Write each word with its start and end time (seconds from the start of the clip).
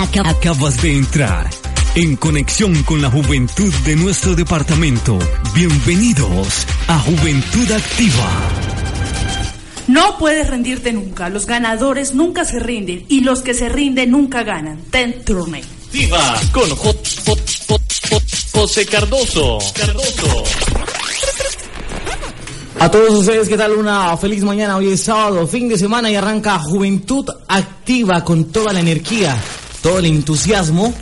Acabas 0.00 0.80
de 0.80 0.96
entrar 0.96 1.50
en 1.94 2.16
conexión 2.16 2.82
con 2.84 3.02
la 3.02 3.10
juventud 3.10 3.70
de 3.84 3.96
nuestro 3.96 4.34
departamento. 4.34 5.18
Bienvenidos 5.54 6.66
a 6.88 6.98
Juventud 7.00 7.70
Activa. 7.70 8.30
No 9.88 10.16
puedes 10.16 10.48
rendirte 10.48 10.94
nunca. 10.94 11.28
Los 11.28 11.44
ganadores 11.44 12.14
nunca 12.14 12.46
se 12.46 12.60
rinden 12.60 13.04
y 13.08 13.20
los 13.20 13.42
que 13.42 13.52
se 13.52 13.68
rinden 13.68 14.12
nunca 14.12 14.42
ganan. 14.42 14.80
Ten 14.90 15.22
turne. 15.22 15.62
Activa 15.84 16.40
con 16.50 16.70
J, 16.70 16.98
J, 17.26 17.42
J, 17.66 17.82
J, 18.08 18.24
José 18.52 18.86
Cardoso. 18.86 19.58
Cardoso. 19.74 20.44
A 22.80 22.90
todos 22.90 23.10
ustedes, 23.10 23.46
¿qué 23.46 23.58
tal? 23.58 23.72
Una 23.72 24.16
feliz 24.16 24.42
mañana. 24.42 24.78
Hoy 24.78 24.92
es 24.92 25.02
sábado, 25.02 25.46
fin 25.46 25.68
de 25.68 25.76
semana 25.76 26.10
y 26.10 26.16
arranca 26.16 26.58
Juventud 26.58 27.28
Activa 27.46 28.24
con 28.24 28.46
toda 28.46 28.72
la 28.72 28.80
energía, 28.80 29.36
todo 29.82 29.98
el 29.98 30.06
entusiasmo. 30.06 30.94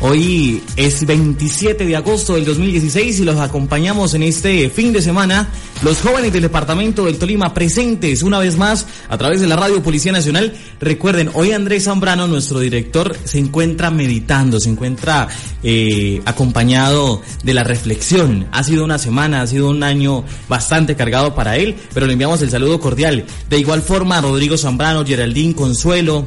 Hoy 0.00 0.62
es 0.76 1.06
27 1.06 1.86
de 1.86 1.96
agosto 1.96 2.34
del 2.34 2.44
2016 2.44 3.20
y 3.20 3.24
los 3.24 3.38
acompañamos 3.38 4.12
en 4.12 4.24
este 4.24 4.68
fin 4.68 4.92
de 4.92 5.00
semana 5.00 5.48
los 5.82 6.02
jóvenes 6.02 6.34
del 6.34 6.42
departamento 6.42 7.06
del 7.06 7.18
Tolima 7.18 7.54
presentes 7.54 8.22
una 8.22 8.38
vez 8.38 8.58
más 8.58 8.86
a 9.08 9.16
través 9.16 9.40
de 9.40 9.46
la 9.46 9.56
radio 9.56 9.82
Policía 9.82 10.12
Nacional. 10.12 10.52
Recuerden, 10.80 11.30
hoy 11.32 11.52
Andrés 11.52 11.84
Zambrano, 11.84 12.26
nuestro 12.26 12.60
director, 12.60 13.16
se 13.24 13.38
encuentra 13.38 13.90
meditando, 13.90 14.60
se 14.60 14.68
encuentra 14.68 15.28
eh, 15.62 16.20
acompañado 16.26 17.22
de 17.42 17.54
la 17.54 17.64
reflexión. 17.64 18.48
Ha 18.52 18.64
sido 18.64 18.84
una 18.84 18.98
semana, 18.98 19.40
ha 19.40 19.46
sido 19.46 19.70
un 19.70 19.82
año 19.82 20.24
bastante 20.46 20.94
cargado 20.94 21.34
para 21.34 21.56
él, 21.56 21.74
pero 21.94 22.06
le 22.06 22.12
enviamos 22.12 22.42
el 22.42 22.50
saludo 22.50 22.80
cordial. 22.80 23.24
De 23.48 23.58
igual 23.58 23.80
forma, 23.80 24.20
Rodrigo 24.20 24.58
Zambrano, 24.58 25.06
Geraldín 25.06 25.54
Consuelo, 25.54 26.26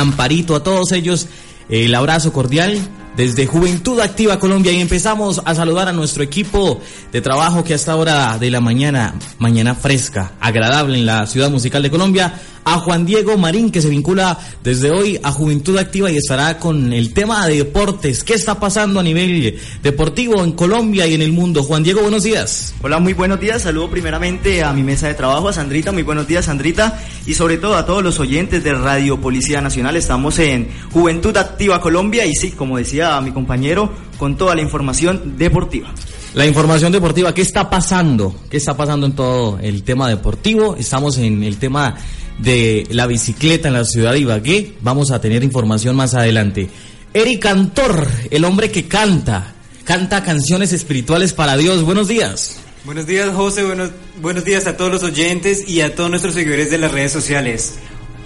Amparito, 0.00 0.54
a 0.54 0.62
todos 0.62 0.92
ellos. 0.92 1.26
El 1.68 1.94
abrazo 1.94 2.32
cordial 2.32 2.78
desde 3.16 3.46
Juventud 3.46 3.98
Activa 4.00 4.38
Colombia 4.38 4.72
y 4.72 4.80
empezamos 4.80 5.40
a 5.44 5.54
saludar 5.54 5.88
a 5.88 5.92
nuestro 5.92 6.22
equipo 6.22 6.80
de 7.12 7.20
trabajo 7.20 7.64
que 7.64 7.74
hasta 7.74 7.96
hora 7.96 8.36
de 8.38 8.50
la 8.50 8.60
mañana, 8.60 9.14
mañana 9.38 9.74
fresca, 9.74 10.32
agradable 10.40 10.98
en 10.98 11.06
la 11.06 11.26
ciudad 11.26 11.50
musical 11.50 11.82
de 11.82 11.90
Colombia, 11.90 12.34
a 12.66 12.80
Juan 12.80 13.06
Diego 13.06 13.38
Marín 13.38 13.70
que 13.70 13.80
se 13.80 13.88
vincula 13.88 14.36
desde 14.64 14.90
hoy 14.90 15.20
a 15.22 15.30
Juventud 15.30 15.78
Activa 15.78 16.10
y 16.10 16.16
estará 16.16 16.58
con 16.58 16.92
el 16.92 17.14
tema 17.14 17.46
de 17.46 17.58
deportes. 17.58 18.24
¿Qué 18.24 18.34
está 18.34 18.58
pasando 18.58 18.98
a 18.98 19.04
nivel 19.04 19.56
deportivo 19.84 20.42
en 20.42 20.50
Colombia 20.50 21.06
y 21.06 21.14
en 21.14 21.22
el 21.22 21.30
mundo? 21.30 21.62
Juan 21.62 21.84
Diego, 21.84 22.02
buenos 22.02 22.24
días. 22.24 22.74
Hola, 22.82 22.98
muy 22.98 23.12
buenos 23.12 23.38
días. 23.38 23.62
Saludo 23.62 23.88
primeramente 23.88 24.64
a 24.64 24.72
mi 24.72 24.82
mesa 24.82 25.06
de 25.06 25.14
trabajo, 25.14 25.48
a 25.48 25.52
Sandrita. 25.52 25.92
Muy 25.92 26.02
buenos 26.02 26.26
días, 26.26 26.46
Sandrita. 26.46 27.00
Y 27.24 27.34
sobre 27.34 27.56
todo 27.56 27.76
a 27.76 27.86
todos 27.86 28.02
los 28.02 28.18
oyentes 28.18 28.64
de 28.64 28.74
Radio 28.74 29.20
Policía 29.20 29.60
Nacional. 29.60 29.94
Estamos 29.96 30.36
en 30.40 30.68
Juventud 30.92 31.36
Activa 31.36 31.80
Colombia 31.80 32.26
y 32.26 32.34
sí, 32.34 32.50
como 32.50 32.78
decía 32.78 33.05
mi 33.20 33.32
compañero, 33.32 33.90
con 34.18 34.36
toda 34.36 34.54
la 34.54 34.62
información 34.62 35.36
deportiva. 35.36 35.92
La 36.34 36.46
información 36.46 36.92
deportiva, 36.92 37.32
¿qué 37.32 37.42
está 37.42 37.70
pasando? 37.70 38.34
¿Qué 38.50 38.58
está 38.58 38.76
pasando 38.76 39.06
en 39.06 39.12
todo 39.12 39.58
el 39.60 39.82
tema 39.82 40.08
deportivo? 40.08 40.76
Estamos 40.76 41.16
en 41.18 41.42
el 41.42 41.56
tema 41.56 41.96
de 42.38 42.86
la 42.90 43.06
bicicleta 43.06 43.68
en 43.68 43.74
la 43.74 43.84
ciudad 43.84 44.12
de 44.12 44.20
Ibagué. 44.20 44.74
Vamos 44.82 45.10
a 45.10 45.20
tener 45.20 45.42
información 45.42 45.96
más 45.96 46.14
adelante. 46.14 46.68
Eric 47.14 47.40
Cantor, 47.40 48.06
el 48.30 48.44
hombre 48.44 48.70
que 48.70 48.86
canta, 48.86 49.54
canta 49.84 50.22
canciones 50.22 50.74
espirituales 50.74 51.32
para 51.32 51.56
Dios. 51.56 51.82
Buenos 51.82 52.08
días. 52.08 52.58
Buenos 52.84 53.06
días, 53.06 53.34
José. 53.34 53.64
Buenos, 53.64 53.90
buenos 54.20 54.44
días 54.44 54.66
a 54.66 54.76
todos 54.76 54.92
los 54.92 55.02
oyentes 55.02 55.68
y 55.68 55.80
a 55.80 55.94
todos 55.94 56.10
nuestros 56.10 56.34
seguidores 56.34 56.70
de 56.70 56.78
las 56.78 56.92
redes 56.92 57.12
sociales. 57.12 57.78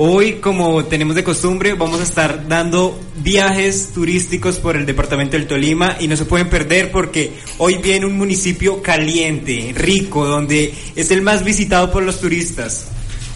Hoy, 0.02 0.36
como 0.36 0.82
tenemos 0.86 1.14
de 1.14 1.22
costumbre, 1.22 1.74
vamos 1.74 2.00
a 2.00 2.04
estar 2.04 2.48
dando 2.48 2.98
viajes 3.18 3.90
turísticos 3.92 4.56
por 4.56 4.74
el 4.74 4.86
departamento 4.86 5.36
del 5.36 5.46
Tolima 5.46 5.98
y 6.00 6.08
no 6.08 6.16
se 6.16 6.24
pueden 6.24 6.48
perder 6.48 6.90
porque 6.90 7.34
hoy 7.58 7.76
viene 7.82 8.06
un 8.06 8.16
municipio 8.16 8.80
caliente, 8.80 9.74
rico, 9.76 10.24
donde 10.24 10.72
es 10.96 11.10
el 11.10 11.20
más 11.20 11.44
visitado 11.44 11.92
por 11.92 12.02
los 12.02 12.18
turistas. 12.18 12.86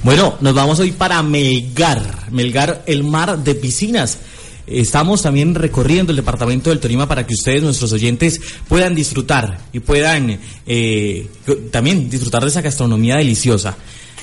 Bueno, 0.05 0.39
nos 0.41 0.55
vamos 0.55 0.81
hoy 0.81 0.93
para 0.93 1.23
Melgar, 1.23 2.33
Melgar, 2.33 2.83
el 2.87 3.05
mar 3.05 3.41
de 3.41 3.55
piscinas. 3.57 4.21
Estamos 4.67 5.23
también 5.23 5.55
recorriendo 5.55 6.11
el 6.11 6.17
departamento 6.17 6.71
del 6.71 6.81
Tolima 6.81 7.07
para 7.07 7.27
que 7.27 7.35
ustedes, 7.35 7.63
nuestros 7.63 7.93
oyentes, 7.93 8.41
puedan 8.67 8.95
disfrutar 8.95 9.59
y 9.73 9.81
puedan 9.81 10.39
eh, 10.67 11.29
también 11.71 12.09
disfrutar 12.09 12.43
de 12.43 12.49
esa 12.49 12.63
gastronomía 12.63 13.17
deliciosa. 13.17 13.77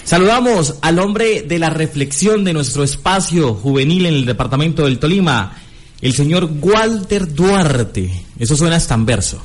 Saludamos 0.04 0.76
al 0.82 1.00
hombre 1.00 1.44
de 1.44 1.60
la 1.60 1.70
reflexión 1.70 2.44
de 2.44 2.54
nuestro 2.54 2.84
espacio 2.84 3.54
juvenil 3.54 4.08
en 4.08 4.16
el 4.16 4.26
departamento 4.26 4.86
del 4.86 4.98
Tolima, 4.98 5.58
el 6.02 6.14
señor 6.14 6.50
Walter 6.60 7.32
Duarte. 7.32 8.24
Eso 8.40 8.58
suena 8.58 8.78
en 8.78 9.06
verso. 9.06 9.42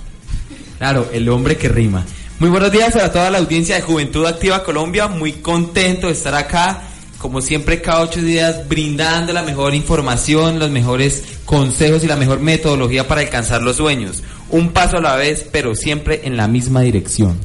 Claro, 0.78 1.10
el 1.12 1.28
hombre 1.28 1.56
que 1.56 1.68
rima. 1.68 2.04
Muy 2.38 2.50
buenos 2.50 2.72
días 2.72 2.96
a 2.96 3.12
toda 3.12 3.30
la 3.30 3.38
audiencia 3.38 3.76
de 3.76 3.82
Juventud 3.82 4.26
Activa 4.26 4.62
Colombia. 4.62 5.08
Muy 5.08 5.32
contento 5.32 6.06
de 6.06 6.14
estar 6.14 6.34
acá. 6.34 6.85
Como 7.26 7.40
siempre, 7.40 7.82
cada 7.82 8.02
ocho 8.02 8.22
días 8.22 8.68
brindando 8.68 9.32
la 9.32 9.42
mejor 9.42 9.74
información, 9.74 10.60
los 10.60 10.70
mejores 10.70 11.24
consejos 11.44 12.04
y 12.04 12.06
la 12.06 12.14
mejor 12.14 12.38
metodología 12.38 13.08
para 13.08 13.22
alcanzar 13.22 13.62
los 13.62 13.78
sueños. 13.78 14.22
Un 14.50 14.68
paso 14.68 14.98
a 14.98 15.00
la 15.00 15.16
vez, 15.16 15.44
pero 15.50 15.74
siempre 15.74 16.20
en 16.22 16.36
la 16.36 16.46
misma 16.46 16.82
dirección. 16.82 17.36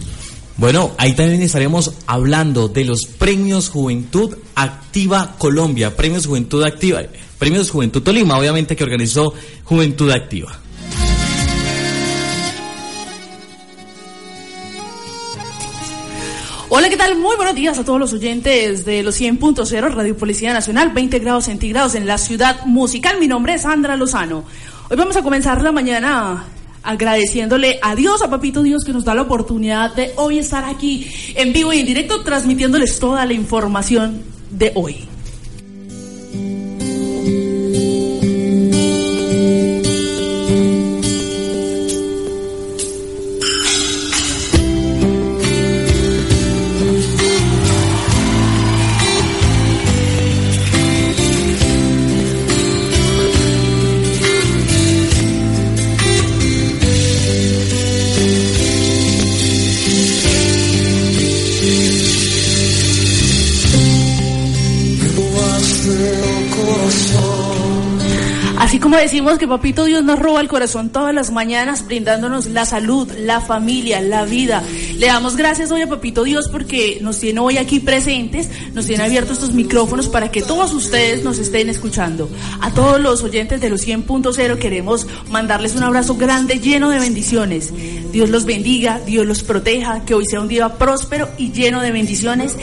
Bueno, 0.57 0.91
ahí 0.99 1.13
también 1.13 1.41
estaremos 1.41 1.93
hablando 2.05 2.67
de 2.67 2.85
los 2.85 3.07
premios 3.07 3.69
Juventud 3.69 4.37
Activa 4.53 5.33
Colombia, 5.39 5.97
premios 5.97 6.27
Juventud 6.27 6.63
Activa, 6.63 7.01
premios 7.39 7.71
Juventud 7.71 8.03
Tolima, 8.03 8.37
obviamente 8.37 8.75
que 8.75 8.83
organizó 8.83 9.33
Juventud 9.63 10.11
Activa. 10.11 10.59
Hola, 16.73 16.87
¿qué 16.87 16.95
tal? 16.95 17.17
Muy 17.17 17.35
buenos 17.35 17.53
días 17.53 17.77
a 17.79 17.83
todos 17.83 17.99
los 17.99 18.13
oyentes 18.13 18.85
de 18.85 19.03
los 19.03 19.19
100.0 19.19 19.93
Radio 19.93 20.15
Policía 20.15 20.53
Nacional, 20.53 20.93
20 20.93 21.19
grados 21.19 21.43
centígrados 21.43 21.95
en 21.95 22.07
la 22.07 22.17
ciudad 22.17 22.63
musical. 22.63 23.19
Mi 23.19 23.27
nombre 23.27 23.55
es 23.55 23.63
Sandra 23.63 23.97
Lozano. 23.97 24.45
Hoy 24.89 24.95
vamos 24.95 25.17
a 25.17 25.21
comenzar 25.21 25.61
la 25.61 25.73
mañana 25.73 26.45
agradeciéndole 26.81 27.77
a 27.81 27.93
Dios, 27.93 28.21
a 28.21 28.29
Papito 28.29 28.63
Dios, 28.63 28.85
que 28.85 28.93
nos 28.93 29.03
da 29.03 29.13
la 29.13 29.23
oportunidad 29.23 29.93
de 29.95 30.13
hoy 30.15 30.39
estar 30.39 30.63
aquí 30.63 31.11
en 31.35 31.51
vivo 31.51 31.73
y 31.73 31.81
en 31.81 31.87
directo 31.87 32.23
transmitiéndoles 32.23 32.99
toda 32.99 33.25
la 33.25 33.33
información 33.33 34.21
de 34.49 34.71
hoy. 34.73 35.10
Decimos 69.01 69.39
que 69.39 69.47
Papito 69.47 69.85
Dios 69.85 70.03
nos 70.03 70.19
roba 70.19 70.41
el 70.41 70.47
corazón 70.47 70.91
todas 70.91 71.13
las 71.13 71.31
mañanas, 71.31 71.85
brindándonos 71.87 72.45
la 72.45 72.65
salud, 72.65 73.11
la 73.17 73.41
familia, 73.41 73.99
la 73.99 74.25
vida. 74.25 74.63
Le 74.97 75.07
damos 75.07 75.35
gracias 75.35 75.71
hoy 75.71 75.81
a 75.81 75.89
Papito 75.89 76.23
Dios 76.23 76.49
porque 76.49 76.99
nos 77.01 77.17
tiene 77.17 77.39
hoy 77.39 77.57
aquí 77.57 77.79
presentes, 77.79 78.49
nos 78.73 78.85
tiene 78.85 79.03
abiertos 79.03 79.37
estos 79.37 79.53
micrófonos 79.53 80.07
para 80.07 80.29
que 80.29 80.43
todos 80.43 80.73
ustedes 80.73 81.23
nos 81.23 81.39
estén 81.39 81.69
escuchando. 81.69 82.29
A 82.61 82.71
todos 82.71 83.01
los 83.01 83.23
oyentes 83.23 83.59
de 83.59 83.69
los 83.69 83.85
100.0 83.87 84.59
queremos 84.59 85.07
mandarles 85.29 85.75
un 85.75 85.83
abrazo 85.83 86.15
grande, 86.15 86.59
lleno 86.59 86.91
de 86.91 86.99
bendiciones. 86.99 87.73
Dios 88.11 88.29
los 88.29 88.45
bendiga, 88.45 88.99
Dios 89.05 89.25
los 89.25 89.41
proteja, 89.41 90.05
que 90.05 90.13
hoy 90.13 90.25
sea 90.25 90.41
un 90.41 90.47
día 90.47 90.77
próspero 90.77 91.27
y 91.37 91.51
lleno 91.51 91.81
de 91.81 91.91
bendiciones. 91.91 92.55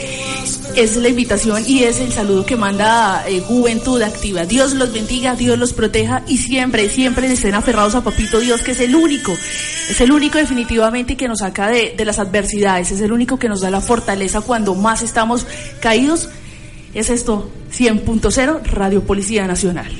Es 0.75 0.95
la 0.95 1.09
invitación 1.09 1.63
y 1.65 1.83
es 1.83 1.99
el 1.99 2.11
saludo 2.11 2.45
que 2.45 2.55
manda 2.55 3.23
eh, 3.27 3.41
Juventud 3.41 4.01
Activa. 4.01 4.45
Dios 4.45 4.73
los 4.73 4.93
bendiga, 4.93 5.35
Dios 5.35 5.57
los 5.57 5.73
proteja 5.73 6.23
y 6.27 6.37
siempre, 6.37 6.89
siempre 6.89 7.31
estén 7.31 7.53
aferrados 7.53 7.95
a 7.95 8.03
Papito 8.03 8.39
Dios, 8.39 8.61
que 8.61 8.71
es 8.71 8.79
el 8.79 8.95
único, 8.95 9.33
es 9.89 10.01
el 10.01 10.11
único 10.11 10.37
definitivamente 10.37 11.17
que 11.17 11.27
nos 11.27 11.39
saca 11.39 11.67
de, 11.67 11.95
las 12.05 12.19
adversidades, 12.19 12.91
es 12.91 13.01
el 13.01 13.11
único 13.11 13.37
que 13.37 13.49
nos 13.49 13.61
da 13.61 13.69
la 13.69 13.81
fortaleza 13.81 14.41
cuando 14.41 14.75
más 14.75 15.01
estamos 15.01 15.45
caídos. 15.79 16.29
Es 16.93 17.09
esto, 17.09 17.49
100.0, 17.71 18.63
Radio 18.63 19.03
Policía 19.03 19.45
Nacional. 19.45 19.91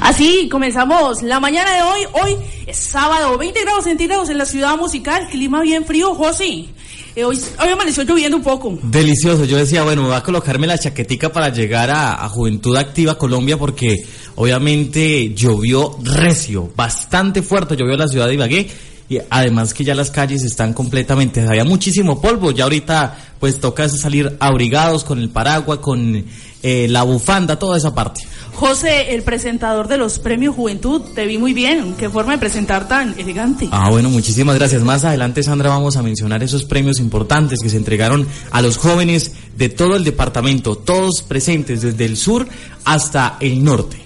Así 0.00 0.48
comenzamos 0.50 1.22
la 1.22 1.40
mañana 1.40 1.74
de 1.74 1.82
hoy. 1.82 2.00
Hoy 2.12 2.36
es 2.66 2.76
sábado, 2.76 3.38
20 3.38 3.62
grados 3.62 3.84
centígrados 3.84 4.28
en 4.28 4.38
la 4.38 4.44
ciudad 4.44 4.76
musical, 4.76 5.28
clima 5.30 5.62
bien 5.62 5.84
frío, 5.84 6.14
José. 6.14 6.66
Eh, 7.14 7.24
hoy, 7.24 7.38
hoy 7.60 7.68
amaneció 7.68 8.02
lloviendo 8.02 8.36
un 8.36 8.42
poco. 8.42 8.78
Delicioso. 8.82 9.44
Yo 9.44 9.56
decía, 9.56 9.82
bueno, 9.84 10.02
voy 10.02 10.14
a 10.14 10.22
colocarme 10.22 10.66
la 10.66 10.78
chaquetica 10.78 11.32
para 11.32 11.48
llegar 11.48 11.90
a 11.90 12.28
Juventud 12.28 12.76
Activa 12.76 13.16
Colombia 13.16 13.58
porque 13.58 14.04
obviamente 14.36 15.32
llovió 15.34 15.96
recio, 16.02 16.70
bastante 16.76 17.42
fuerte 17.42 17.76
llovió 17.76 17.94
en 17.94 18.00
la 18.00 18.08
ciudad 18.08 18.26
de 18.26 18.34
Ibagué 18.34 18.70
y 19.08 19.18
además 19.28 19.74
que 19.74 19.84
ya 19.84 19.94
las 19.94 20.10
calles 20.10 20.42
están 20.42 20.72
completamente, 20.72 21.40
había 21.42 21.64
muchísimo 21.64 22.20
polvo, 22.20 22.50
ya 22.50 22.64
ahorita 22.64 23.16
pues 23.38 23.60
toca 23.60 23.88
salir 23.88 24.36
abrigados 24.40 25.04
con 25.04 25.18
el 25.18 25.28
paraguas, 25.28 25.80
con 25.80 26.24
eh, 26.62 26.86
la 26.88 27.02
bufanda, 27.02 27.58
toda 27.58 27.76
esa 27.76 27.92
parte. 27.92 28.22
José, 28.54 29.14
el 29.14 29.22
presentador 29.22 29.88
de 29.88 29.98
los 29.98 30.20
premios 30.20 30.54
Juventud, 30.54 31.02
te 31.14 31.26
vi 31.26 31.38
muy 31.38 31.52
bien. 31.52 31.94
Qué 31.98 32.08
forma 32.08 32.32
de 32.32 32.38
presentar 32.38 32.86
tan 32.86 33.18
elegante. 33.18 33.68
Ah, 33.72 33.90
bueno, 33.90 34.10
muchísimas 34.10 34.54
gracias. 34.54 34.82
Más 34.82 35.04
adelante, 35.04 35.42
Sandra, 35.42 35.70
vamos 35.70 35.96
a 35.96 36.02
mencionar 36.02 36.42
esos 36.42 36.64
premios 36.64 37.00
importantes 37.00 37.58
que 37.60 37.68
se 37.68 37.78
entregaron 37.78 38.28
a 38.52 38.62
los 38.62 38.76
jóvenes 38.76 39.32
de 39.56 39.68
todo 39.68 39.96
el 39.96 40.04
departamento, 40.04 40.76
todos 40.76 41.22
presentes 41.22 41.82
desde 41.82 42.04
el 42.04 42.16
sur 42.16 42.46
hasta 42.84 43.38
el 43.40 43.64
norte. 43.64 44.01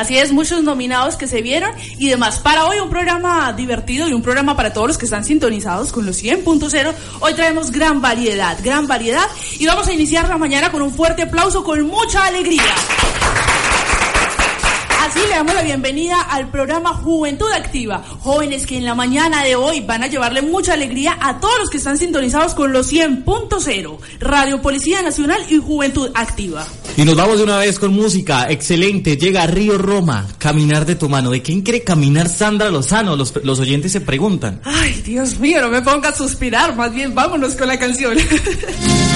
Así 0.00 0.16
es, 0.16 0.32
muchos 0.32 0.62
nominados 0.62 1.16
que 1.16 1.26
se 1.26 1.42
vieron 1.42 1.72
y 1.98 2.08
demás. 2.08 2.38
Para 2.38 2.64
hoy 2.64 2.78
un 2.78 2.88
programa 2.88 3.52
divertido 3.52 4.08
y 4.08 4.14
un 4.14 4.22
programa 4.22 4.56
para 4.56 4.72
todos 4.72 4.88
los 4.88 4.96
que 4.96 5.04
están 5.04 5.26
sintonizados 5.26 5.92
con 5.92 6.06
los 6.06 6.24
100.0. 6.24 6.94
Hoy 7.20 7.34
traemos 7.34 7.70
gran 7.70 8.00
variedad, 8.00 8.56
gran 8.64 8.86
variedad 8.86 9.26
y 9.58 9.66
vamos 9.66 9.88
a 9.88 9.92
iniciar 9.92 10.26
la 10.26 10.38
mañana 10.38 10.72
con 10.72 10.80
un 10.80 10.94
fuerte 10.94 11.24
aplauso 11.24 11.62
con 11.62 11.86
mucha 11.86 12.24
alegría. 12.24 12.62
Le 15.30 15.36
damos 15.36 15.54
la 15.54 15.62
bienvenida 15.62 16.22
al 16.22 16.50
programa 16.50 16.92
Juventud 16.92 17.50
Activa. 17.52 18.02
Jóvenes 18.18 18.66
que 18.66 18.76
en 18.76 18.84
la 18.84 18.96
mañana 18.96 19.44
de 19.44 19.54
hoy 19.54 19.78
van 19.78 20.02
a 20.02 20.08
llevarle 20.08 20.42
mucha 20.42 20.72
alegría 20.72 21.16
a 21.20 21.38
todos 21.38 21.56
los 21.60 21.70
que 21.70 21.76
están 21.76 21.98
sintonizados 21.98 22.54
con 22.54 22.72
los 22.72 22.92
100.0, 22.92 23.98
Radio 24.18 24.60
Policía 24.60 25.02
Nacional 25.02 25.40
y 25.48 25.58
Juventud 25.58 26.10
Activa. 26.14 26.66
Y 26.96 27.04
nos 27.04 27.14
vamos 27.14 27.38
de 27.38 27.44
una 27.44 27.58
vez 27.58 27.78
con 27.78 27.92
música. 27.92 28.50
Excelente. 28.50 29.16
Llega 29.16 29.46
Río 29.46 29.78
Roma. 29.78 30.26
Caminar 30.38 30.84
de 30.84 30.96
tu 30.96 31.08
mano. 31.08 31.30
¿De 31.30 31.42
quién 31.42 31.62
quiere 31.62 31.84
caminar 31.84 32.28
Sandra 32.28 32.68
Lozano? 32.68 33.14
Los, 33.14 33.32
los 33.44 33.60
oyentes 33.60 33.92
se 33.92 34.00
preguntan. 34.00 34.60
Ay, 34.64 35.00
Dios 35.06 35.38
mío, 35.38 35.60
no 35.60 35.68
me 35.68 35.80
ponga 35.80 36.08
a 36.08 36.14
suspirar. 36.14 36.74
Más 36.74 36.92
bien, 36.92 37.14
vámonos 37.14 37.54
con 37.54 37.68
la 37.68 37.78
canción. 37.78 38.18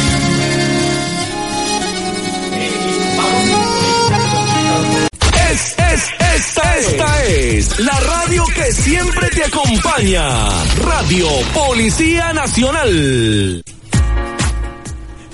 esta, 6.78 7.24
es 7.24 7.78
la 7.80 7.98
radio 8.00 8.44
que 8.54 8.72
siempre 8.72 9.28
te 9.30 9.44
acompaña. 9.44 10.48
Radio 10.82 11.28
Policía 11.52 12.32
Nacional. 12.32 13.62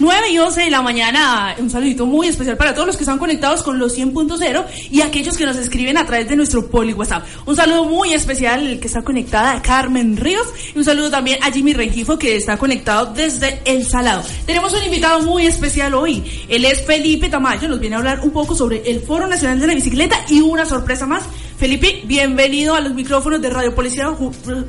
9 0.00 0.31
y 0.31 0.38
11 0.38 0.62
de 0.62 0.70
la 0.70 0.81
mañana, 0.81 1.55
un 1.58 1.69
saludito 1.69 2.06
muy 2.06 2.26
especial 2.26 2.56
para 2.56 2.73
todos 2.73 2.87
los 2.87 2.97
que 2.97 3.02
están 3.02 3.19
conectados 3.19 3.62
con 3.62 3.79
los 3.79 3.99
100.0 3.99 4.64
y 4.91 5.02
aquellos 5.02 5.37
que 5.37 5.44
nos 5.44 5.58
escriben 5.58 5.99
a 5.99 6.06
través 6.06 6.26
de 6.26 6.37
nuestro 6.37 6.70
poli 6.70 6.94
WhatsApp. 6.94 7.26
Un 7.44 7.55
saludo 7.55 7.85
muy 7.85 8.14
especial 8.14 8.81
que 8.81 8.87
está 8.87 9.02
conectada 9.02 9.52
a 9.52 9.61
Carmen 9.61 10.17
Ríos 10.17 10.49
y 10.75 10.79
un 10.79 10.87
saludo 10.87 11.11
también 11.11 11.38
a 11.43 11.52
Jimmy 11.52 11.75
Rengifo 11.75 12.19
que 12.19 12.35
está 12.35 12.56
conectado 12.56 13.12
desde 13.12 13.61
El 13.67 13.85
Salado. 13.85 14.23
Tenemos 14.47 14.73
un 14.73 14.82
invitado 14.85 15.20
muy 15.20 15.44
especial 15.44 15.93
hoy. 15.93 16.25
Él 16.49 16.64
es 16.64 16.81
Felipe 16.81 17.29
Tamayo, 17.29 17.69
nos 17.69 17.79
viene 17.79 17.96
a 17.96 17.99
hablar 17.99 18.20
un 18.23 18.31
poco 18.31 18.55
sobre 18.55 18.91
el 18.91 19.00
Foro 19.00 19.26
Nacional 19.26 19.61
de 19.61 19.67
la 19.67 19.75
Bicicleta 19.75 20.17
y 20.31 20.41
una 20.41 20.64
sorpresa 20.64 21.05
más. 21.05 21.25
Felipe, 21.58 22.00
bienvenido 22.06 22.75
a 22.75 22.81
los 22.81 22.94
micrófonos 22.94 23.43
de 23.43 23.50
Radio 23.50 23.75
Policía, 23.75 24.08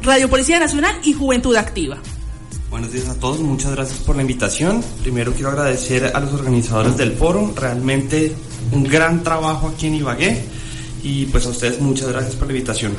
Radio 0.01 0.30
Policía 0.30 0.60
Nacional 0.60 0.94
y 1.06 1.13
Juventud 1.13 1.56
Activa. 1.56 2.00
Buenos 2.71 2.94
días 2.94 3.09
a 3.09 3.15
todos, 3.15 3.41
muchas 3.41 3.73
gracias 3.73 4.00
por 4.00 4.15
la 4.15 4.21
invitación. 4.21 4.81
Primero 5.01 5.33
quiero 5.33 5.50
agradecer 5.50 6.09
a 6.15 6.19
los 6.21 6.31
organizadores 6.31 6.95
del 6.95 7.12
foro, 7.12 7.53
realmente 7.53 8.33
un 8.71 8.85
gran 8.85 9.23
trabajo 9.23 9.68
aquí 9.68 9.88
en 9.88 9.95
Ibagué 9.95 10.41
y 11.03 11.25
pues 11.25 11.45
a 11.47 11.50
ustedes 11.50 11.81
muchas 11.81 12.07
gracias 12.07 12.35
por 12.35 12.47
la 12.47 12.53
invitación. 12.53 12.94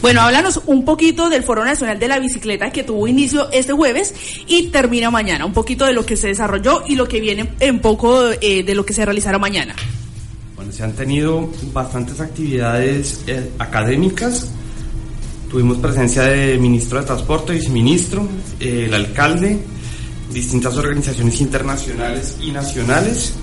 Bueno, 0.00 0.22
háblanos 0.22 0.62
un 0.64 0.86
poquito 0.86 1.28
del 1.28 1.42
Foro 1.42 1.62
Nacional 1.62 1.98
de 1.98 2.08
la 2.08 2.18
Bicicleta 2.20 2.70
que 2.70 2.84
tuvo 2.84 3.06
inicio 3.06 3.50
este 3.52 3.74
jueves 3.74 4.14
y 4.46 4.68
termina 4.68 5.10
mañana. 5.10 5.44
Un 5.44 5.52
poquito 5.52 5.84
de 5.84 5.92
lo 5.92 6.06
que 6.06 6.16
se 6.16 6.28
desarrolló 6.28 6.82
y 6.86 6.94
lo 6.94 7.06
que 7.06 7.20
viene 7.20 7.50
en 7.60 7.80
poco 7.80 8.30
eh, 8.40 8.62
de 8.62 8.74
lo 8.74 8.86
que 8.86 8.94
se 8.94 9.04
realizará 9.04 9.38
mañana. 9.38 9.76
Bueno, 10.56 10.72
se 10.72 10.84
han 10.84 10.94
tenido 10.94 11.50
bastantes 11.74 12.18
actividades 12.18 13.24
eh, 13.26 13.50
académicas. 13.58 14.50
Tuvimos 15.52 15.76
presencia 15.76 16.22
de 16.22 16.56
ministro 16.56 16.98
de 16.98 17.04
Transporte, 17.04 17.52
viceministro, 17.52 18.26
eh, 18.58 18.86
el 18.86 18.94
alcalde, 18.94 19.60
distintas 20.32 20.74
organizaciones 20.78 21.38
internacionales 21.42 22.38
y 22.40 22.50
nacionales, 22.52 23.34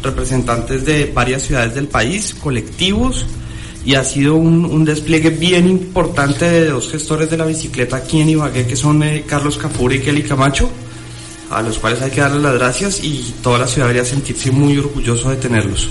representantes 0.00 0.84
de 0.84 1.10
varias 1.12 1.42
ciudades 1.42 1.74
del 1.74 1.88
país, 1.88 2.32
colectivos, 2.40 3.26
y 3.84 3.96
ha 3.96 4.04
sido 4.04 4.36
un, 4.36 4.84
despliegue 4.84 5.30
bien 5.30 5.68
importante 5.68 6.48
de 6.48 6.66
dos 6.66 6.92
gestores 6.92 7.28
de 7.28 7.36
la 7.36 7.44
bicicleta 7.44 7.96
aquí 7.96 8.20
en 8.20 8.28
Ibagué, 8.28 8.64
que 8.64 8.76
son 8.76 9.02
eh, 9.02 9.24
Carlos 9.26 9.58
Capura 9.58 9.96
y 9.96 9.98
Kelly 9.98 10.22
Camacho, 10.22 10.70
a 11.50 11.60
los 11.60 11.80
cuales 11.80 12.00
hay 12.02 12.12
que 12.12 12.20
darles 12.20 12.40
las 12.40 12.54
gracias 12.54 13.02
y 13.02 13.34
toda 13.42 13.58
la 13.58 13.66
ciudad 13.66 13.88
debería 13.88 14.08
sentirse 14.08 14.52
muy 14.52 14.78
orgulloso 14.78 15.30
de 15.30 15.36
tenerlos. 15.38 15.90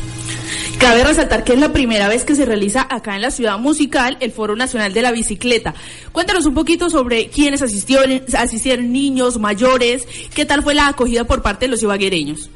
Cabe 0.79 1.03
resaltar 1.03 1.43
que 1.43 1.53
es 1.53 1.59
la 1.59 1.73
primera 1.73 2.07
vez 2.07 2.23
que 2.23 2.35
se 2.35 2.45
realiza 2.45 2.85
acá 2.87 3.15
en 3.15 3.23
la 3.23 3.31
ciudad 3.31 3.57
musical 3.57 4.15
el 4.19 4.31
Foro 4.31 4.55
Nacional 4.55 4.93
de 4.93 5.01
la 5.01 5.11
Bicicleta. 5.11 5.73
Cuéntanos 6.11 6.45
un 6.45 6.53
poquito 6.53 6.91
sobre 6.91 7.29
quiénes 7.29 7.63
asistieron, 7.63 8.21
asistieron 8.37 8.93
niños, 8.93 9.39
mayores, 9.39 10.07
qué 10.35 10.45
tal 10.45 10.61
fue 10.61 10.75
la 10.75 10.87
acogida 10.87 11.23
por 11.23 11.41
parte 11.41 11.65
de 11.65 11.71
los 11.71 11.81
ibaguereños. 11.81 12.51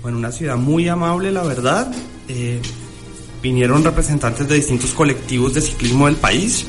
Bueno, 0.00 0.16
una 0.16 0.32
ciudad 0.32 0.56
muy 0.56 0.88
amable, 0.88 1.30
la 1.30 1.42
verdad. 1.42 1.92
Eh, 2.28 2.60
vinieron 3.42 3.84
representantes 3.84 4.48
de 4.48 4.54
distintos 4.54 4.92
colectivos 4.92 5.52
de 5.52 5.60
ciclismo 5.60 6.06
del 6.06 6.16
país. 6.16 6.64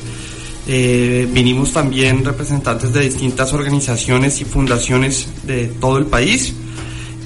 Eh, 0.68 1.26
vinimos 1.32 1.72
también 1.72 2.22
representantes 2.22 2.92
de 2.92 3.00
distintas 3.00 3.54
organizaciones 3.54 4.42
y 4.42 4.44
fundaciones 4.44 5.26
de 5.44 5.68
todo 5.68 5.96
el 5.96 6.04
país 6.06 6.52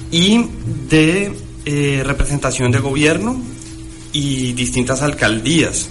y 0.09 0.45
de 0.89 1.33
eh, 1.65 2.01
representación 2.05 2.71
de 2.71 2.79
gobierno 2.79 3.37
y 4.17 4.53
distintas 4.53 5.03
alcaldías. 5.03 5.89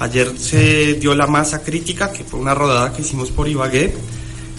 Ayer 0.00 0.36
se 0.36 0.94
dio 0.94 1.14
la 1.14 1.28
masa 1.28 1.62
crítica, 1.62 2.12
que 2.12 2.24
fue 2.24 2.40
una 2.40 2.52
rodada 2.52 2.92
que 2.92 3.02
hicimos 3.02 3.30
por 3.30 3.48
Ibagué, 3.48 3.94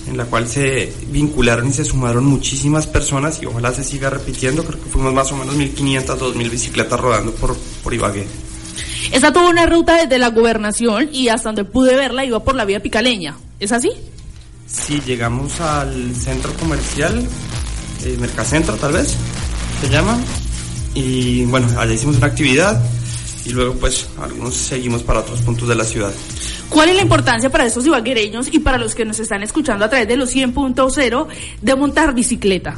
en 0.07 0.15
la 0.15 0.25
cual 0.25 0.47
se 0.47 0.93
vincularon 1.09 1.67
y 1.67 1.73
se 1.73 1.83
sumaron 1.83 2.23
muchísimas 2.23 2.87
personas 2.87 3.41
y 3.41 3.47
ojalá 3.47 3.73
se 3.73 3.83
siga 3.83 4.09
repitiendo. 4.09 4.63
Creo 4.63 4.81
que 4.81 4.89
fuimos 4.89 5.13
más 5.13 5.29
o 5.31 5.35
menos 5.35 5.55
1.500, 5.55 6.05
2.000 6.05 6.49
bicicletas 6.49 6.99
rodando 6.99 7.33
por, 7.33 7.57
por 7.83 7.93
Ibagué. 7.93 8.25
Esta 9.11 9.33
tuvo 9.33 9.49
una 9.49 9.65
ruta 9.65 9.97
desde 9.97 10.17
la 10.17 10.29
gobernación 10.29 11.09
y 11.11 11.27
hasta 11.27 11.49
donde 11.49 11.65
pude 11.65 11.95
verla 11.97 12.23
iba 12.23 12.41
por 12.41 12.55
la 12.55 12.63
vía 12.63 12.81
picaleña. 12.81 13.35
¿Es 13.59 13.73
así? 13.73 13.91
Sí, 14.67 15.01
llegamos 15.05 15.59
al 15.59 16.15
centro 16.15 16.53
comercial, 16.53 17.27
eh, 18.05 18.15
Mercacentro 18.21 18.75
tal 18.75 18.93
vez, 18.93 19.17
se 19.81 19.89
llama. 19.89 20.17
Y 20.93 21.43
bueno, 21.45 21.67
allá 21.77 21.93
hicimos 21.93 22.17
una 22.17 22.27
actividad 22.27 22.81
y 23.45 23.49
luego 23.51 23.73
pues 23.75 24.07
algunos 24.21 24.55
seguimos 24.55 25.03
para 25.03 25.19
otros 25.21 25.41
puntos 25.41 25.67
de 25.67 25.75
la 25.75 25.83
ciudad. 25.83 26.11
¿Cuál 26.69 26.89
es 26.89 26.95
la 26.95 27.01
importancia 27.01 27.49
para 27.49 27.65
estos 27.65 27.85
ibaguereños 27.85 28.47
y 28.51 28.59
para 28.59 28.77
los 28.77 28.95
que 28.95 29.03
nos 29.05 29.19
están 29.19 29.43
escuchando 29.43 29.85
a 29.85 29.89
través 29.89 30.07
de 30.07 30.15
los 30.17 30.33
100.0 30.35 31.27
de 31.61 31.75
montar 31.75 32.13
bicicleta? 32.13 32.75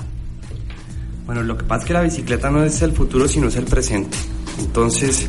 Bueno, 1.25 1.43
lo 1.43 1.57
que 1.57 1.63
pasa 1.63 1.81
es 1.81 1.87
que 1.87 1.93
la 1.93 2.01
bicicleta 2.01 2.49
no 2.49 2.63
es 2.63 2.81
el 2.81 2.91
futuro, 2.91 3.27
sino 3.27 3.47
es 3.47 3.55
el 3.55 3.65
presente. 3.65 4.17
Entonces, 4.59 5.27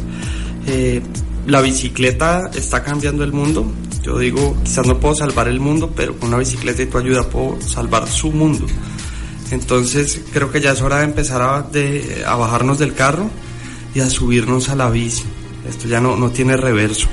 eh, 0.67 1.00
la 1.47 1.61
bicicleta 1.61 2.50
está 2.55 2.83
cambiando 2.83 3.23
el 3.23 3.33
mundo. 3.33 3.71
Yo 4.03 4.19
digo, 4.19 4.57
quizás 4.64 4.87
no 4.87 4.99
puedo 4.99 5.14
salvar 5.14 5.47
el 5.49 5.61
mundo, 5.61 5.93
pero 5.95 6.17
con 6.19 6.29
una 6.31 6.38
bicicleta 6.38 6.83
y 6.83 6.87
tu 6.87 6.99
ayuda 6.99 7.29
puedo 7.29 7.61
salvar 7.61 8.07
su 8.09 8.33
mundo. 8.33 8.67
Entonces 9.50 10.21
creo 10.33 10.50
que 10.50 10.61
ya 10.61 10.73
es 10.73 10.81
hora 10.83 10.99
de 10.99 11.05
empezar 11.05 11.43
a, 11.43 11.62
de- 11.62 12.25
a 12.26 12.35
bajarnos 12.37 12.79
del 12.79 12.95
carro 12.95 13.31
y 13.95 14.01
a 14.01 14.11
subirnos 14.11 14.69
a 14.69 14.77
la 14.77 14.91
bici. 14.91 15.25
Esto 15.69 15.89
ya 15.89 16.01
no, 16.01 16.17
no 16.17 16.31
tiene 16.31 16.57
reverso. 16.57 17.09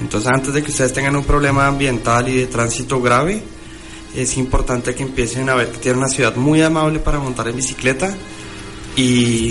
Entonces 0.00 0.30
antes 0.32 0.54
de 0.54 0.62
que 0.62 0.70
ustedes 0.70 0.92
tengan 0.92 1.16
un 1.16 1.24
problema 1.24 1.66
ambiental 1.66 2.28
y 2.28 2.36
de 2.36 2.46
tránsito 2.46 3.00
grave, 3.00 3.42
es 4.16 4.36
importante 4.36 4.94
que 4.94 5.02
empiecen 5.02 5.48
a 5.48 5.54
ver 5.54 5.70
que 5.70 5.78
tienen 5.78 5.98
una 5.98 6.08
ciudad 6.08 6.34
muy 6.36 6.62
amable 6.62 6.98
para 6.98 7.18
montar 7.18 7.48
en 7.48 7.56
bicicleta 7.56 8.14
y, 8.96 9.02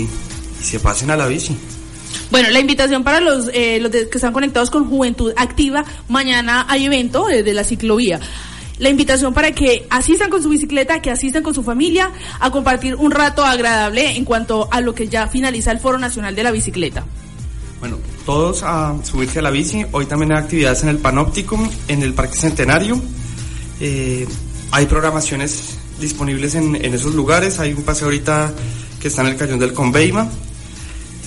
y 0.02 0.08
se 0.62 0.80
pasen 0.80 1.10
a 1.10 1.16
la 1.16 1.26
bici. 1.26 1.56
Bueno, 2.30 2.50
la 2.50 2.60
invitación 2.60 3.04
para 3.04 3.20
los, 3.20 3.48
eh, 3.54 3.78
los 3.80 3.90
que 3.90 4.08
están 4.12 4.32
conectados 4.32 4.70
con 4.70 4.88
Juventud 4.88 5.32
Activa, 5.36 5.84
mañana 6.08 6.66
hay 6.68 6.86
evento 6.86 7.26
de 7.26 7.54
la 7.54 7.64
ciclovía. 7.64 8.20
La 8.78 8.88
invitación 8.88 9.34
para 9.34 9.52
que 9.52 9.86
asistan 9.90 10.30
con 10.30 10.42
su 10.42 10.48
bicicleta, 10.48 11.02
que 11.02 11.10
asistan 11.10 11.42
con 11.42 11.54
su 11.54 11.62
familia 11.62 12.10
a 12.38 12.50
compartir 12.50 12.94
un 12.94 13.10
rato 13.10 13.44
agradable 13.44 14.16
en 14.16 14.24
cuanto 14.24 14.68
a 14.70 14.80
lo 14.80 14.94
que 14.94 15.08
ya 15.08 15.26
finaliza 15.26 15.72
el 15.72 15.80
Foro 15.80 15.98
Nacional 15.98 16.34
de 16.34 16.42
la 16.44 16.50
Bicicleta. 16.50 17.04
Bueno, 17.80 17.98
todos 18.26 18.62
a 18.62 18.96
subirse 19.04 19.38
a 19.38 19.42
la 19.42 19.50
bici. 19.50 19.84
Hoy 19.92 20.06
también 20.06 20.32
hay 20.32 20.38
actividades 20.38 20.82
en 20.82 20.88
el 20.90 20.98
Panóptico, 20.98 21.58
en 21.88 22.02
el 22.02 22.14
Parque 22.14 22.36
Centenario. 22.36 23.00
Eh, 23.80 24.26
hay 24.70 24.86
programaciones 24.86 25.78
disponibles 26.00 26.54
en, 26.54 26.76
esos 26.76 27.14
lugares. 27.14 27.58
Hay 27.60 27.72
un 27.72 27.82
paseo 27.82 28.06
ahorita 28.06 28.52
que 29.00 29.08
está 29.08 29.22
en 29.22 29.28
el 29.28 29.36
Cañón 29.36 29.58
del 29.58 29.72
Conveima. 29.72 30.28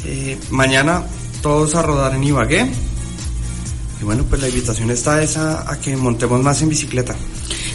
Eh, 0.05 0.37
mañana 0.49 1.03
todos 1.41 1.75
a 1.75 1.81
rodar 1.81 2.15
en 2.15 2.23
Ibagué. 2.23 2.69
Y 4.01 4.03
bueno, 4.03 4.25
pues 4.25 4.41
la 4.41 4.49
invitación 4.49 4.89
está 4.89 5.21
esa 5.21 5.71
a 5.71 5.79
que 5.79 5.95
montemos 5.95 6.41
más 6.41 6.61
en 6.61 6.69
bicicleta. 6.69 7.15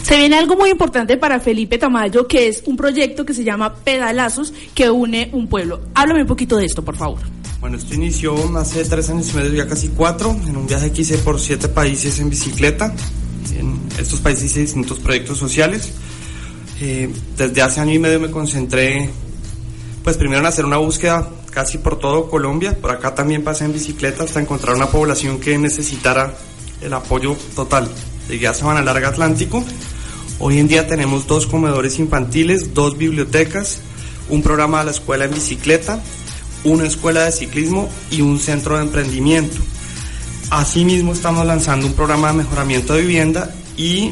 Se 0.07 0.15
viene 0.15 0.37
algo 0.37 0.55
muy 0.55 0.69
importante 0.69 1.17
para 1.17 1.37
Felipe 1.41 1.77
Tamayo, 1.77 2.27
que 2.27 2.47
es 2.47 2.63
un 2.65 2.77
proyecto 2.77 3.25
que 3.25 3.33
se 3.33 3.43
llama 3.43 3.75
Pedalazos, 3.75 4.53
que 4.73 4.89
une 4.89 5.29
un 5.33 5.49
pueblo. 5.49 5.81
Háblame 5.95 6.21
un 6.21 6.27
poquito 6.27 6.55
de 6.55 6.65
esto, 6.65 6.81
por 6.81 6.95
favor. 6.95 7.19
Bueno, 7.59 7.75
esto 7.75 7.93
inició 7.93 8.57
hace 8.57 8.85
tres 8.85 9.09
años 9.09 9.29
y 9.33 9.35
medio, 9.35 9.51
ya 9.51 9.67
casi 9.67 9.89
cuatro, 9.89 10.31
en 10.47 10.55
un 10.55 10.65
viaje 10.65 10.93
que 10.93 11.01
hice 11.01 11.17
por 11.17 11.41
siete 11.41 11.67
países 11.67 12.19
en 12.19 12.29
bicicleta. 12.29 12.95
En 13.59 13.81
estos 13.99 14.21
países 14.21 14.45
hice 14.45 14.61
distintos 14.61 14.97
proyectos 14.99 15.39
sociales. 15.39 15.91
Eh, 16.79 17.13
desde 17.35 17.61
hace 17.61 17.81
año 17.81 17.91
y 17.91 17.99
medio 17.99 18.21
me 18.21 18.31
concentré, 18.31 19.09
pues 20.05 20.15
primero 20.15 20.39
en 20.39 20.45
hacer 20.45 20.63
una 20.63 20.77
búsqueda 20.77 21.29
casi 21.51 21.79
por 21.79 21.99
todo 21.99 22.29
Colombia. 22.29 22.77
Por 22.79 22.91
acá 22.91 23.13
también 23.13 23.43
pasé 23.43 23.65
en 23.65 23.73
bicicleta 23.73 24.23
hasta 24.23 24.39
encontrar 24.39 24.77
una 24.77 24.87
población 24.87 25.41
que 25.41 25.57
necesitara 25.57 26.33
el 26.81 26.93
apoyo 26.93 27.35
total. 27.57 27.89
Llegué 28.29 28.47
a 28.47 28.53
Sabana 28.53 28.81
Larga 28.81 29.09
Atlántico. 29.09 29.65
Hoy 30.39 30.59
en 30.59 30.67
día 30.67 30.85
tenemos 30.85 31.25
dos 31.25 31.47
comedores 31.47 31.97
infantiles, 31.97 32.75
dos 32.75 32.95
bibliotecas, 32.95 33.79
un 34.29 34.43
programa 34.43 34.79
de 34.79 34.85
la 34.85 34.91
escuela 34.91 35.25
en 35.25 35.33
bicicleta, 35.33 35.99
una 36.63 36.85
escuela 36.85 37.23
de 37.23 37.31
ciclismo 37.31 37.89
y 38.11 38.21
un 38.21 38.37
centro 38.37 38.77
de 38.77 38.83
emprendimiento. 38.83 39.57
Asimismo 40.51 41.13
estamos 41.13 41.43
lanzando 41.43 41.87
un 41.87 41.93
programa 41.93 42.27
de 42.27 42.37
mejoramiento 42.37 42.93
de 42.93 43.01
vivienda 43.01 43.51
y 43.77 44.11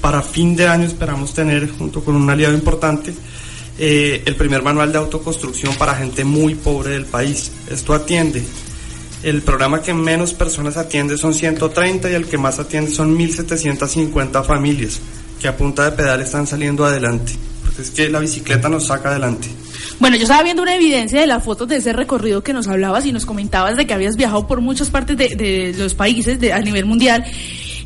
para 0.00 0.22
fin 0.22 0.56
de 0.56 0.68
año 0.68 0.86
esperamos 0.86 1.34
tener, 1.34 1.68
junto 1.70 2.02
con 2.02 2.16
un 2.16 2.30
aliado 2.30 2.54
importante, 2.54 3.14
eh, 3.78 4.22
el 4.24 4.36
primer 4.36 4.62
manual 4.62 4.90
de 4.90 4.98
autoconstrucción 4.98 5.74
para 5.74 5.94
gente 5.94 6.24
muy 6.24 6.54
pobre 6.54 6.92
del 6.92 7.04
país. 7.04 7.52
Esto 7.70 7.92
atiende. 7.92 8.42
El 9.22 9.42
programa 9.42 9.82
que 9.82 9.92
menos 9.92 10.32
personas 10.32 10.78
atiende 10.78 11.18
son 11.18 11.34
130 11.34 12.10
y 12.10 12.14
el 12.14 12.26
que 12.26 12.38
más 12.38 12.58
atiende 12.58 12.90
son 12.90 13.18
1.750 13.18 14.44
familias 14.46 14.98
que 15.40 15.48
a 15.48 15.56
punta 15.56 15.84
de 15.84 15.96
pedal 15.96 16.20
están 16.20 16.46
saliendo 16.46 16.84
adelante. 16.84 17.32
Porque 17.62 17.82
es 17.82 17.90
que 17.90 18.08
la 18.08 18.18
bicicleta 18.18 18.68
nos 18.68 18.86
saca 18.86 19.10
adelante. 19.10 19.48
Bueno, 20.00 20.16
yo 20.16 20.22
estaba 20.22 20.42
viendo 20.42 20.62
una 20.62 20.76
evidencia 20.76 21.20
de 21.20 21.26
las 21.26 21.42
fotos 21.42 21.68
de 21.68 21.76
ese 21.76 21.92
recorrido 21.92 22.42
que 22.42 22.52
nos 22.52 22.68
hablabas 22.68 23.04
y 23.06 23.12
nos 23.12 23.26
comentabas 23.26 23.76
de 23.76 23.86
que 23.86 23.94
habías 23.94 24.16
viajado 24.16 24.46
por 24.46 24.60
muchas 24.60 24.90
partes 24.90 25.16
de, 25.16 25.36
de 25.36 25.74
los 25.76 25.94
países 25.94 26.38
de, 26.38 26.52
a 26.52 26.60
nivel 26.60 26.84
mundial. 26.84 27.24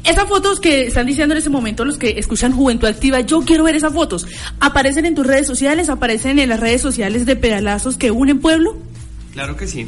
Esas 0.04 0.28
fotos 0.28 0.58
que 0.58 0.88
están 0.88 1.06
diciendo 1.06 1.34
en 1.34 1.38
ese 1.38 1.48
momento 1.48 1.84
los 1.84 1.96
que 1.96 2.18
escuchan 2.18 2.52
Juventud 2.52 2.88
Activa, 2.88 3.20
yo 3.20 3.42
quiero 3.42 3.62
ver 3.64 3.76
esas 3.76 3.92
fotos. 3.92 4.26
¿Aparecen 4.58 5.06
en 5.06 5.14
tus 5.14 5.24
redes 5.26 5.46
sociales? 5.46 5.88
¿Aparecen 5.88 6.40
en 6.40 6.48
las 6.48 6.58
redes 6.58 6.82
sociales 6.82 7.24
de 7.24 7.36
pedalazos 7.36 7.96
que 7.96 8.10
unen 8.10 8.40
pueblo? 8.40 8.76
Claro 9.32 9.56
que 9.56 9.68
sí. 9.68 9.86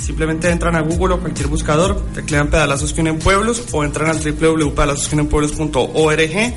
Simplemente 0.00 0.48
entran 0.50 0.76
a 0.76 0.82
Google 0.82 1.14
o 1.14 1.20
cualquier 1.20 1.48
buscador, 1.48 2.00
teclean 2.14 2.48
pedalazos 2.48 2.92
que 2.92 3.00
unen 3.00 3.18
pueblos 3.18 3.64
o 3.72 3.82
entran 3.82 4.08
al 4.08 4.18
www.pedalazosqueunenpueblos.org 4.18 6.54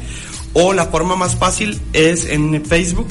o 0.54 0.74
la 0.74 0.88
forma 0.88 1.16
más 1.16 1.36
fácil 1.36 1.80
es 1.94 2.26
en 2.26 2.66
Facebook, 2.66 3.08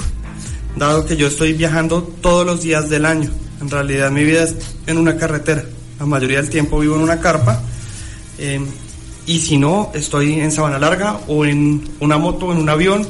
dado 0.77 1.07
que 1.07 1.17
yo 1.17 1.27
estoy 1.27 1.53
viajando 1.53 2.03
todos 2.03 2.45
los 2.47 2.63
días 2.63 2.89
del 2.89 3.05
año. 3.05 3.31
En 3.61 3.71
realidad 3.71 4.11
mi 4.11 4.25
vida 4.25 4.45
es 4.45 4.57
en 4.87 4.99
una 4.99 5.17
carretera. 5.17 5.65
La 5.99 6.07
mayoría 6.07 6.41
del 6.41 6.51
tiempo 6.51 6.79
vivo 6.79 6.97
en 6.97 7.03
una 7.03 7.21
carpa. 7.21 7.61
eh, 8.39 8.61
y 9.27 9.41
si 9.41 9.59
no, 9.59 9.91
estoy 9.95 10.41
en 10.41 10.51
Sabana 10.51 10.79
Larga 10.79 11.21
o 11.29 11.45
en 11.45 11.87
una 12.01 12.17
moto, 12.17 12.51
en 12.51 12.57
un 12.57 12.69
avión 12.71 13.07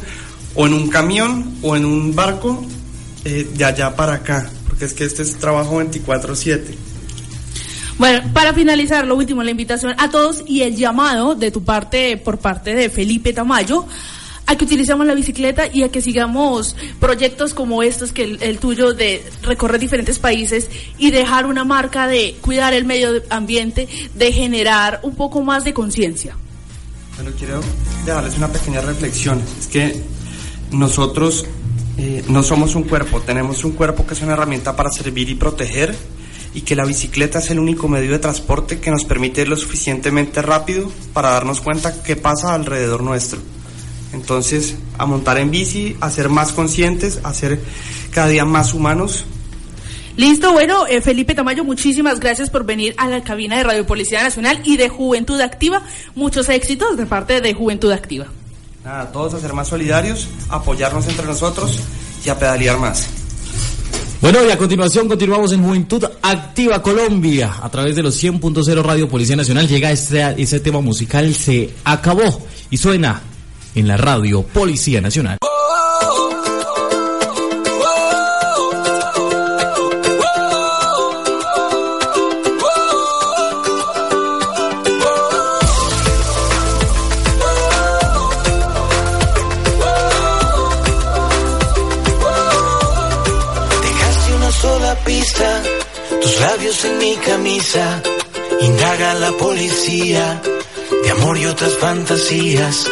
o 0.56 0.66
en 0.66 0.72
un 0.72 0.88
camión 0.88 1.58
o 1.62 1.76
en 1.76 1.84
un 1.84 2.12
barco 2.12 2.66
eh, 3.24 3.48
de 3.54 3.64
allá 3.64 3.94
para 3.94 4.14
acá. 4.14 4.50
Porque 4.66 4.86
es 4.86 4.94
que 4.94 5.04
este 5.04 5.22
es 5.22 5.36
trabajo 5.36 5.80
24/7. 5.80 6.74
Bueno, 7.98 8.32
para 8.32 8.52
finalizar, 8.52 9.06
lo 9.06 9.14
último, 9.14 9.44
la 9.44 9.52
invitación 9.52 9.94
a 9.96 10.10
todos 10.10 10.42
y 10.44 10.62
el 10.62 10.74
llamado 10.74 11.36
de 11.36 11.52
tu 11.52 11.62
parte, 11.62 12.16
por 12.16 12.38
parte 12.38 12.74
de 12.74 12.90
Felipe 12.90 13.32
Tamayo, 13.32 13.86
a 14.48 14.56
que 14.56 14.64
utilicemos 14.64 15.06
la 15.06 15.14
bicicleta 15.14 15.68
y 15.70 15.82
a 15.82 15.90
que 15.90 16.00
sigamos 16.00 16.74
proyectos 16.98 17.52
como 17.52 17.82
estos, 17.82 18.12
que 18.12 18.24
el, 18.24 18.42
el 18.42 18.58
tuyo 18.58 18.94
de 18.94 19.22
recorrer 19.42 19.78
diferentes 19.78 20.18
países 20.18 20.70
y 20.96 21.10
dejar 21.10 21.44
una 21.44 21.64
marca 21.64 22.06
de 22.06 22.34
cuidar 22.40 22.72
el 22.72 22.86
medio 22.86 23.22
ambiente, 23.28 23.86
de 24.14 24.32
generar 24.32 25.00
un 25.02 25.14
poco 25.14 25.42
más 25.42 25.64
de 25.64 25.74
conciencia. 25.74 26.34
Bueno, 27.16 27.30
quiero 27.38 27.60
dejarles 28.06 28.38
una 28.38 28.48
pequeña 28.48 28.80
reflexión. 28.80 29.42
Es 29.60 29.66
que 29.66 30.02
nosotros 30.70 31.44
eh, 31.98 32.24
no 32.28 32.42
somos 32.42 32.74
un 32.74 32.84
cuerpo, 32.84 33.20
tenemos 33.20 33.64
un 33.64 33.72
cuerpo 33.72 34.06
que 34.06 34.14
es 34.14 34.22
una 34.22 34.32
herramienta 34.32 34.74
para 34.74 34.90
servir 34.90 35.28
y 35.28 35.34
proteger 35.34 35.94
y 36.54 36.62
que 36.62 36.74
la 36.74 36.86
bicicleta 36.86 37.40
es 37.40 37.50
el 37.50 37.58
único 37.58 37.86
medio 37.86 38.12
de 38.12 38.18
transporte 38.18 38.80
que 38.80 38.90
nos 38.90 39.04
permite 39.04 39.42
ir 39.42 39.48
lo 39.48 39.58
suficientemente 39.58 40.40
rápido 40.40 40.90
para 41.12 41.32
darnos 41.32 41.60
cuenta 41.60 42.02
qué 42.02 42.16
pasa 42.16 42.54
alrededor 42.54 43.02
nuestro. 43.02 43.40
Entonces, 44.12 44.76
a 44.96 45.06
montar 45.06 45.38
en 45.38 45.50
bici, 45.50 45.96
a 46.00 46.10
ser 46.10 46.28
más 46.28 46.52
conscientes, 46.52 47.20
a 47.22 47.34
ser 47.34 47.60
cada 48.10 48.28
día 48.28 48.44
más 48.44 48.74
humanos. 48.74 49.24
Listo, 50.16 50.52
bueno, 50.52 50.86
eh, 50.88 51.00
Felipe 51.00 51.34
Tamayo, 51.34 51.62
muchísimas 51.62 52.18
gracias 52.18 52.50
por 52.50 52.64
venir 52.64 52.94
a 52.96 53.08
la 53.08 53.22
cabina 53.22 53.56
de 53.56 53.62
Radio 53.62 53.86
Policía 53.86 54.22
Nacional 54.22 54.62
y 54.64 54.76
de 54.76 54.88
Juventud 54.88 55.40
Activa. 55.40 55.82
Muchos 56.16 56.48
éxitos 56.48 56.96
de 56.96 57.06
parte 57.06 57.40
de 57.40 57.54
Juventud 57.54 57.92
Activa. 57.92 58.26
Nada, 58.84 59.12
todos 59.12 59.34
a 59.34 59.40
ser 59.40 59.52
más 59.52 59.68
solidarios, 59.68 60.28
apoyarnos 60.48 61.06
entre 61.06 61.26
nosotros 61.26 61.78
y 62.24 62.30
a 62.30 62.38
pedalear 62.38 62.78
más. 62.78 63.08
Bueno, 64.20 64.44
y 64.44 64.50
a 64.50 64.58
continuación 64.58 65.06
continuamos 65.06 65.52
en 65.52 65.62
Juventud 65.62 66.04
Activa 66.22 66.82
Colombia. 66.82 67.54
A 67.62 67.68
través 67.70 67.94
de 67.94 68.02
los 68.02 68.20
100.0 68.20 68.82
Radio 68.82 69.08
Policía 69.08 69.36
Nacional 69.36 69.68
llega 69.68 69.92
este, 69.92 70.42
ese 70.42 70.58
tema 70.58 70.80
musical, 70.80 71.32
se 71.32 71.72
acabó 71.84 72.44
y 72.70 72.76
suena 72.76 73.22
en 73.74 73.88
la 73.88 73.96
radio 73.96 74.42
Policía 74.42 75.00
Nacional. 75.00 75.38
Tus 96.20 96.40
labios 96.40 96.84
en 96.84 96.98
mi 96.98 97.16
camisa. 97.16 98.02
Indaga 98.60 99.14
la 99.14 99.30
policía 99.32 100.42
de 101.04 101.10
amor 101.10 101.38
y 101.38 101.46
otras 101.46 101.74
fantasías. 101.78 102.86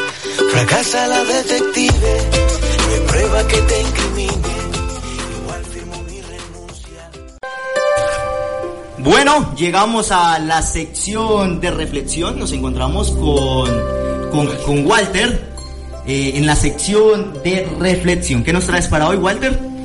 Fracasa 0.56 1.06
la 1.06 1.22
detective, 1.22 1.92
prueba 3.08 3.46
que 3.46 3.56
te. 3.60 3.80
Igual 5.42 5.64
firmo 5.66 6.02
mi 6.04 6.22
renuncia. 6.22 7.10
Bueno, 8.96 9.54
llegamos 9.54 10.10
a 10.12 10.38
la 10.38 10.62
sección 10.62 11.60
de 11.60 11.70
reflexión. 11.72 12.38
Nos 12.38 12.52
encontramos 12.52 13.10
con, 13.10 13.68
con, 14.30 14.56
con 14.64 14.86
Walter 14.86 15.46
eh, 16.06 16.32
en 16.36 16.46
la 16.46 16.56
sección 16.56 17.34
de 17.44 17.68
reflexión. 17.78 18.42
¿Qué 18.42 18.54
nos 18.54 18.64
traes 18.64 18.86
para 18.86 19.08
hoy, 19.08 19.18
Walter? 19.18 19.75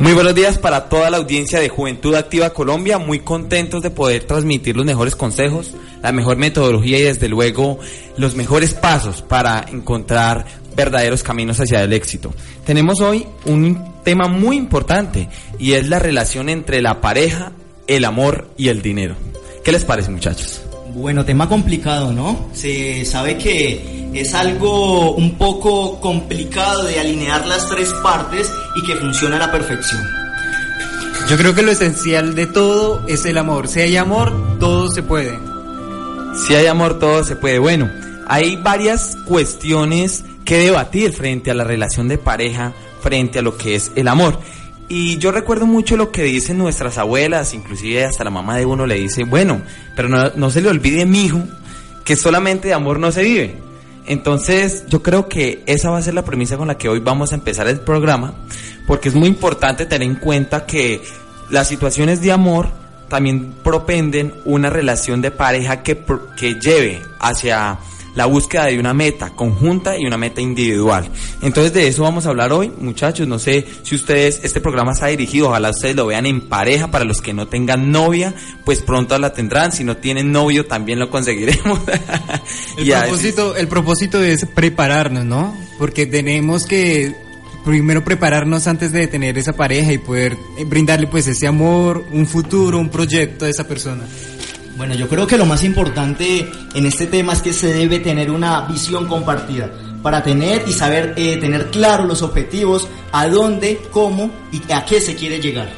Muy 0.00 0.14
buenos 0.14 0.34
días 0.34 0.56
para 0.56 0.88
toda 0.88 1.10
la 1.10 1.18
audiencia 1.18 1.60
de 1.60 1.68
Juventud 1.68 2.14
Activa 2.14 2.54
Colombia, 2.54 2.96
muy 2.96 3.18
contentos 3.18 3.82
de 3.82 3.90
poder 3.90 4.24
transmitir 4.24 4.74
los 4.74 4.86
mejores 4.86 5.14
consejos, 5.14 5.74
la 6.02 6.10
mejor 6.10 6.38
metodología 6.38 6.98
y 6.98 7.02
desde 7.02 7.28
luego 7.28 7.78
los 8.16 8.34
mejores 8.34 8.72
pasos 8.72 9.20
para 9.20 9.66
encontrar 9.70 10.46
verdaderos 10.74 11.22
caminos 11.22 11.60
hacia 11.60 11.82
el 11.82 11.92
éxito. 11.92 12.32
Tenemos 12.64 13.02
hoy 13.02 13.26
un 13.44 13.92
tema 14.02 14.26
muy 14.26 14.56
importante 14.56 15.28
y 15.58 15.72
es 15.74 15.86
la 15.86 15.98
relación 15.98 16.48
entre 16.48 16.80
la 16.80 17.02
pareja, 17.02 17.52
el 17.86 18.06
amor 18.06 18.48
y 18.56 18.68
el 18.68 18.80
dinero. 18.80 19.16
¿Qué 19.62 19.70
les 19.70 19.84
parece 19.84 20.10
muchachos? 20.10 20.62
Bueno, 20.94 21.24
tema 21.24 21.48
complicado, 21.48 22.12
¿no? 22.12 22.48
Se 22.52 23.04
sabe 23.04 23.38
que 23.38 24.10
es 24.12 24.34
algo 24.34 25.12
un 25.12 25.36
poco 25.36 26.00
complicado 26.00 26.84
de 26.84 26.98
alinear 26.98 27.46
las 27.46 27.68
tres 27.68 27.92
partes 28.02 28.50
y 28.76 28.86
que 28.86 28.96
funciona 28.96 29.36
a 29.36 29.38
la 29.38 29.52
perfección. 29.52 30.02
Yo 31.28 31.36
creo 31.36 31.54
que 31.54 31.62
lo 31.62 31.70
esencial 31.70 32.34
de 32.34 32.46
todo 32.46 33.06
es 33.06 33.24
el 33.24 33.38
amor. 33.38 33.68
Si 33.68 33.80
hay 33.80 33.96
amor, 33.96 34.58
todo 34.58 34.90
se 34.90 35.02
puede. 35.02 35.38
Si 36.44 36.54
hay 36.54 36.66
amor, 36.66 36.98
todo 36.98 37.22
se 37.22 37.36
puede. 37.36 37.60
Bueno, 37.60 37.88
hay 38.26 38.56
varias 38.56 39.16
cuestiones 39.26 40.24
que 40.44 40.58
debatir 40.58 41.12
frente 41.12 41.50
a 41.50 41.54
la 41.54 41.64
relación 41.64 42.08
de 42.08 42.18
pareja, 42.18 42.72
frente 43.00 43.38
a 43.38 43.42
lo 43.42 43.56
que 43.56 43.76
es 43.76 43.92
el 43.94 44.08
amor. 44.08 44.40
Y 44.92 45.18
yo 45.18 45.30
recuerdo 45.30 45.66
mucho 45.66 45.96
lo 45.96 46.10
que 46.10 46.24
dicen 46.24 46.58
nuestras 46.58 46.98
abuelas, 46.98 47.54
inclusive 47.54 48.04
hasta 48.04 48.24
la 48.24 48.30
mamá 48.30 48.56
de 48.56 48.66
uno 48.66 48.88
le 48.88 48.96
dice, 48.96 49.22
bueno, 49.22 49.62
pero 49.94 50.08
no, 50.08 50.32
no 50.34 50.50
se 50.50 50.60
le 50.60 50.68
olvide, 50.68 51.06
mi 51.06 51.26
hijo, 51.26 51.40
que 52.04 52.16
solamente 52.16 52.66
de 52.66 52.74
amor 52.74 52.98
no 52.98 53.12
se 53.12 53.22
vive. 53.22 53.54
Entonces, 54.06 54.86
yo 54.88 55.00
creo 55.00 55.28
que 55.28 55.62
esa 55.66 55.90
va 55.90 55.98
a 55.98 56.02
ser 56.02 56.14
la 56.14 56.24
premisa 56.24 56.56
con 56.56 56.66
la 56.66 56.76
que 56.76 56.88
hoy 56.88 56.98
vamos 56.98 57.30
a 57.30 57.36
empezar 57.36 57.68
el 57.68 57.78
programa, 57.78 58.34
porque 58.88 59.10
es 59.10 59.14
muy 59.14 59.28
importante 59.28 59.86
tener 59.86 60.08
en 60.08 60.16
cuenta 60.16 60.66
que 60.66 61.00
las 61.50 61.68
situaciones 61.68 62.20
de 62.20 62.32
amor 62.32 62.68
también 63.06 63.54
propenden 63.62 64.34
una 64.44 64.70
relación 64.70 65.22
de 65.22 65.30
pareja 65.30 65.84
que, 65.84 66.02
que 66.36 66.54
lleve 66.54 67.00
hacia 67.20 67.78
la 68.14 68.26
búsqueda 68.26 68.66
de 68.66 68.78
una 68.78 68.92
meta 68.94 69.30
conjunta 69.30 69.96
y 69.98 70.04
una 70.06 70.16
meta 70.16 70.40
individual. 70.40 71.08
Entonces 71.42 71.72
de 71.72 71.88
eso 71.88 72.02
vamos 72.02 72.26
a 72.26 72.30
hablar 72.30 72.52
hoy, 72.52 72.72
muchachos. 72.78 73.26
No 73.28 73.38
sé 73.38 73.64
si 73.82 73.94
ustedes, 73.94 74.40
este 74.42 74.60
programa 74.60 74.92
está 74.92 75.06
dirigido, 75.06 75.48
ojalá 75.48 75.70
ustedes 75.70 75.96
lo 75.96 76.06
vean 76.06 76.26
en 76.26 76.48
pareja, 76.48 76.90
para 76.90 77.04
los 77.04 77.20
que 77.20 77.32
no 77.32 77.48
tengan 77.48 77.90
novia, 77.90 78.34
pues 78.64 78.82
pronto 78.82 79.16
la 79.18 79.32
tendrán. 79.32 79.72
Si 79.72 79.84
no 79.84 79.96
tienen 79.96 80.32
novio, 80.32 80.66
también 80.66 80.98
lo 80.98 81.10
conseguiremos. 81.10 81.80
El, 82.78 82.86
Y 82.86 82.92
a 82.92 83.00
veces- 83.02 83.10
propósito, 83.10 83.56
el 83.56 83.68
propósito 83.68 84.22
es 84.22 84.44
prepararnos, 84.46 85.24
¿no? 85.24 85.56
Porque 85.78 86.06
tenemos 86.06 86.66
que 86.66 87.14
primero 87.64 88.02
prepararnos 88.02 88.66
antes 88.66 88.90
de 88.92 89.06
tener 89.06 89.36
esa 89.38 89.52
pareja 89.52 89.92
y 89.92 89.98
poder 89.98 90.36
brindarle 90.66 91.06
pues 91.06 91.26
ese 91.26 91.46
amor, 91.46 92.04
un 92.10 92.26
futuro, 92.26 92.78
un 92.78 92.88
proyecto 92.88 93.44
a 93.44 93.48
esa 93.48 93.68
persona. 93.68 94.04
Bueno, 94.80 94.94
yo 94.94 95.08
creo 95.08 95.26
que 95.26 95.36
lo 95.36 95.44
más 95.44 95.62
importante 95.62 96.50
en 96.72 96.86
este 96.86 97.06
tema 97.06 97.34
es 97.34 97.42
que 97.42 97.52
se 97.52 97.70
debe 97.70 97.98
tener 97.98 98.30
una 98.30 98.62
visión 98.62 99.08
compartida 99.08 99.70
para 100.02 100.22
tener 100.22 100.66
y 100.66 100.72
saber 100.72 101.12
eh, 101.18 101.36
tener 101.36 101.66
claro 101.66 102.06
los 102.06 102.22
objetivos, 102.22 102.88
a 103.12 103.28
dónde, 103.28 103.78
cómo 103.90 104.30
y 104.50 104.72
a 104.72 104.86
qué 104.86 105.02
se 105.02 105.14
quiere 105.16 105.38
llegar. 105.38 105.68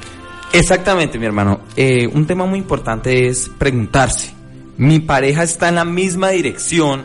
Exactamente, 0.53 1.19
mi 1.19 1.27
hermano. 1.27 1.63
Eh, 1.75 2.07
un 2.07 2.29
tema 2.29 2.47
muy 2.47 2.61
importante 2.61 3.27
es 3.27 3.51
preguntarse, 3.59 4.33
¿mi 4.77 5.01
pareja 5.01 5.43
está 5.43 5.69
en 5.69 5.75
la 5.75 5.85
misma 5.85 6.29
dirección 6.29 7.03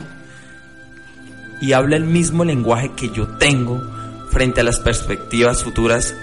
y 1.62 1.74
habla 1.74 1.96
el 1.96 2.06
mismo 2.06 2.46
lenguaje 2.46 2.92
que 2.96 3.10
yo 3.10 3.28
tengo 3.40 3.82
frente 4.30 4.62
a 4.62 4.64
las 4.64 4.80
perspectivas 4.80 5.64
futuras 5.64 6.14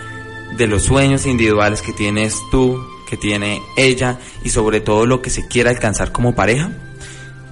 de 0.57 0.69
los 0.69 0.85
sueños 0.85 1.27
individuales 1.27 1.83
que 1.83 1.93
tienes 1.93 2.37
tú, 2.53 2.81
que 3.09 3.17
tiene 3.17 3.61
ella 3.77 4.19
y 4.43 4.51
sobre 4.51 4.81
todo 4.81 5.07
lo 5.07 5.23
que 5.23 5.31
se 5.31 5.47
quiera 5.47 5.71
alcanzar 5.71 6.13
como 6.13 6.35
pareja? 6.35 6.71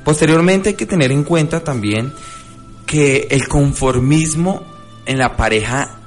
Posteriormente 0.04 0.70
hay 0.70 0.74
que 0.74 0.86
tener 0.86 1.12
en 1.12 1.24
cuenta 1.24 1.62
también 1.62 2.12
que 2.86 3.28
el 3.30 3.48
conformismo 3.48 4.62
en 5.06 5.18
la 5.18 5.36
pareja 5.36 5.98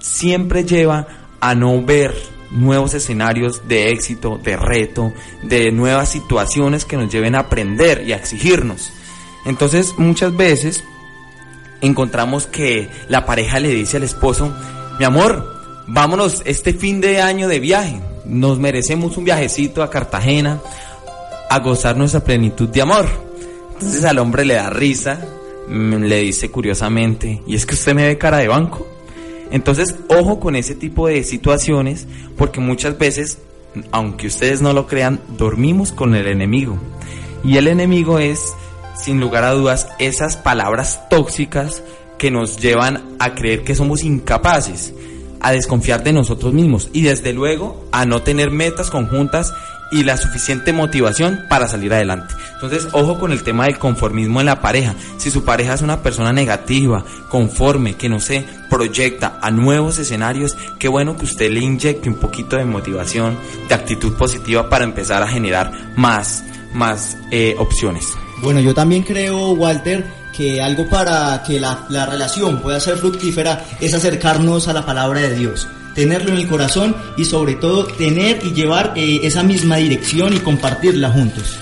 siempre 0.00 0.64
lleva 0.64 1.06
a 1.40 1.54
no 1.54 1.82
ver 1.82 2.14
nuevos 2.50 2.94
escenarios 2.94 3.68
de 3.68 3.90
éxito, 3.90 4.40
de 4.42 4.56
reto, 4.56 5.12
de 5.42 5.70
nuevas 5.70 6.10
situaciones 6.10 6.84
que 6.84 6.96
nos 6.96 7.12
lleven 7.12 7.34
a 7.34 7.40
aprender 7.40 8.04
y 8.06 8.12
a 8.12 8.16
exigirnos. 8.16 8.92
Entonces 9.44 9.94
muchas 9.98 10.36
veces 10.36 10.84
encontramos 11.80 12.46
que 12.46 12.90
la 13.08 13.24
pareja 13.24 13.60
le 13.60 13.68
dice 13.68 13.98
al 13.98 14.02
esposo, 14.02 14.54
mi 14.98 15.04
amor, 15.04 15.57
vámonos 15.88 16.42
este 16.44 16.74
fin 16.74 17.00
de 17.00 17.20
año 17.20 17.48
de 17.48 17.60
viaje, 17.60 18.00
nos 18.26 18.58
merecemos 18.58 19.16
un 19.16 19.24
viajecito 19.24 19.82
a 19.82 19.90
Cartagena 19.90 20.60
a 21.50 21.58
gozar 21.60 21.96
nuestra 21.96 22.20
plenitud 22.20 22.68
de 22.68 22.82
amor. 22.82 23.06
Entonces 23.72 24.04
al 24.04 24.18
hombre 24.18 24.44
le 24.44 24.54
da 24.54 24.70
risa, 24.70 25.26
mm, 25.68 25.94
le 26.04 26.20
dice 26.20 26.50
curiosamente, 26.50 27.42
¿y 27.46 27.54
es 27.54 27.64
que 27.64 27.74
usted 27.74 27.94
me 27.94 28.06
ve 28.06 28.18
cara 28.18 28.38
de 28.38 28.48
banco? 28.48 28.86
Entonces, 29.50 29.96
ojo 30.08 30.40
con 30.40 30.56
ese 30.56 30.74
tipo 30.74 31.08
de 31.08 31.24
situaciones, 31.24 32.06
porque 32.36 32.60
muchas 32.60 32.98
veces, 32.98 33.38
aunque 33.92 34.26
ustedes 34.26 34.60
no 34.60 34.74
lo 34.74 34.86
crean, 34.86 35.20
dormimos 35.38 35.90
con 35.92 36.14
el 36.14 36.26
enemigo. 36.26 36.76
Y 37.42 37.56
el 37.56 37.66
enemigo 37.66 38.18
es, 38.18 38.52
sin 38.94 39.20
lugar 39.20 39.44
a 39.44 39.52
dudas, 39.52 39.88
esas 39.98 40.36
palabras 40.36 41.08
tóxicas 41.08 41.82
que 42.18 42.30
nos 42.30 42.58
llevan 42.58 43.16
a 43.18 43.34
creer 43.34 43.64
que 43.64 43.74
somos 43.74 44.04
incapaces, 44.04 44.92
a 45.40 45.52
desconfiar 45.52 46.02
de 46.02 46.12
nosotros 46.12 46.52
mismos 46.52 46.88
y 46.92 47.02
desde 47.02 47.32
luego 47.32 47.84
a 47.92 48.06
no 48.06 48.22
tener 48.22 48.50
metas 48.50 48.90
conjuntas 48.90 49.52
y 49.90 50.04
la 50.04 50.16
suficiente 50.16 50.72
motivación 50.72 51.44
para 51.48 51.68
salir 51.68 51.92
adelante. 51.92 52.34
Entonces, 52.54 52.88
ojo 52.92 53.18
con 53.18 53.32
el 53.32 53.42
tema 53.42 53.64
del 53.64 53.78
conformismo 53.78 54.40
en 54.40 54.46
la 54.46 54.60
pareja. 54.60 54.94
Si 55.16 55.30
su 55.30 55.44
pareja 55.44 55.74
es 55.74 55.82
una 55.82 56.02
persona 56.02 56.32
negativa, 56.32 57.04
conforme, 57.30 57.94
que 57.94 58.08
no 58.08 58.20
se 58.20 58.44
proyecta 58.68 59.38
a 59.40 59.50
nuevos 59.50 59.98
escenarios, 59.98 60.56
qué 60.78 60.88
bueno 60.88 61.16
que 61.16 61.24
usted 61.24 61.50
le 61.50 61.60
inyecte 61.60 62.08
un 62.08 62.16
poquito 62.16 62.56
de 62.56 62.64
motivación, 62.64 63.36
de 63.68 63.74
actitud 63.74 64.14
positiva 64.14 64.68
para 64.68 64.84
empezar 64.84 65.22
a 65.22 65.28
generar 65.28 65.72
más, 65.96 66.44
más 66.74 67.16
eh, 67.30 67.54
opciones. 67.58 68.12
Bueno, 68.42 68.60
yo 68.60 68.74
también 68.74 69.02
creo, 69.02 69.52
Walter, 69.52 70.04
que 70.38 70.62
algo 70.62 70.88
para 70.88 71.42
que 71.42 71.58
la, 71.58 71.84
la 71.88 72.06
relación 72.06 72.60
pueda 72.60 72.78
ser 72.78 72.96
fructífera 72.96 73.64
es 73.80 73.92
acercarnos 73.92 74.68
a 74.68 74.72
la 74.72 74.86
palabra 74.86 75.20
de 75.20 75.34
Dios, 75.34 75.66
tenerlo 75.96 76.30
en 76.30 76.38
el 76.38 76.46
corazón 76.46 76.94
y 77.16 77.24
sobre 77.24 77.56
todo 77.56 77.86
tener 77.86 78.38
y 78.46 78.52
llevar 78.52 78.92
eh, 78.94 79.18
esa 79.24 79.42
misma 79.42 79.78
dirección 79.78 80.32
y 80.32 80.38
compartirla 80.38 81.10
juntos. 81.10 81.58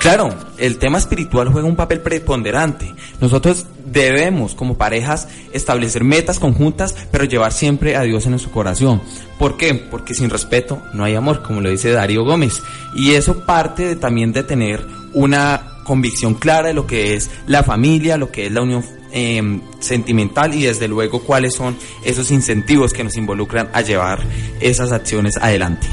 Claro, 0.00 0.30
el 0.56 0.78
tema 0.78 0.96
espiritual 0.96 1.50
juega 1.50 1.68
un 1.68 1.76
papel 1.76 2.00
preponderante. 2.00 2.94
Nosotros 3.20 3.66
debemos, 3.84 4.54
como 4.54 4.78
parejas, 4.78 5.28
establecer 5.52 6.04
metas 6.04 6.38
conjuntas, 6.38 6.96
pero 7.10 7.24
llevar 7.24 7.52
siempre 7.52 7.96
a 7.96 8.02
Dios 8.02 8.24
en 8.24 8.30
nuestro 8.30 8.50
corazón. 8.50 9.02
¿Por 9.38 9.58
qué? 9.58 9.74
Porque 9.74 10.14
sin 10.14 10.30
respeto 10.30 10.80
no 10.94 11.04
hay 11.04 11.16
amor, 11.16 11.42
como 11.42 11.60
lo 11.60 11.68
dice 11.68 11.90
Darío 11.90 12.24
Gómez. 12.24 12.62
Y 12.96 13.12
eso 13.12 13.44
parte 13.44 13.88
de, 13.88 13.96
también 13.96 14.32
de 14.32 14.42
tener 14.42 14.86
una 15.12 15.82
convicción 15.84 16.32
clara 16.32 16.68
de 16.68 16.74
lo 16.74 16.86
que 16.86 17.14
es 17.14 17.30
la 17.46 17.62
familia, 17.62 18.16
lo 18.16 18.30
que 18.32 18.46
es 18.46 18.52
la 18.52 18.62
unión 18.62 18.82
eh, 19.12 19.60
sentimental 19.80 20.54
y 20.54 20.62
desde 20.62 20.88
luego 20.88 21.20
cuáles 21.20 21.54
son 21.54 21.76
esos 22.06 22.30
incentivos 22.30 22.94
que 22.94 23.04
nos 23.04 23.18
involucran 23.18 23.68
a 23.74 23.82
llevar 23.82 24.20
esas 24.60 24.92
acciones 24.92 25.36
adelante. 25.36 25.86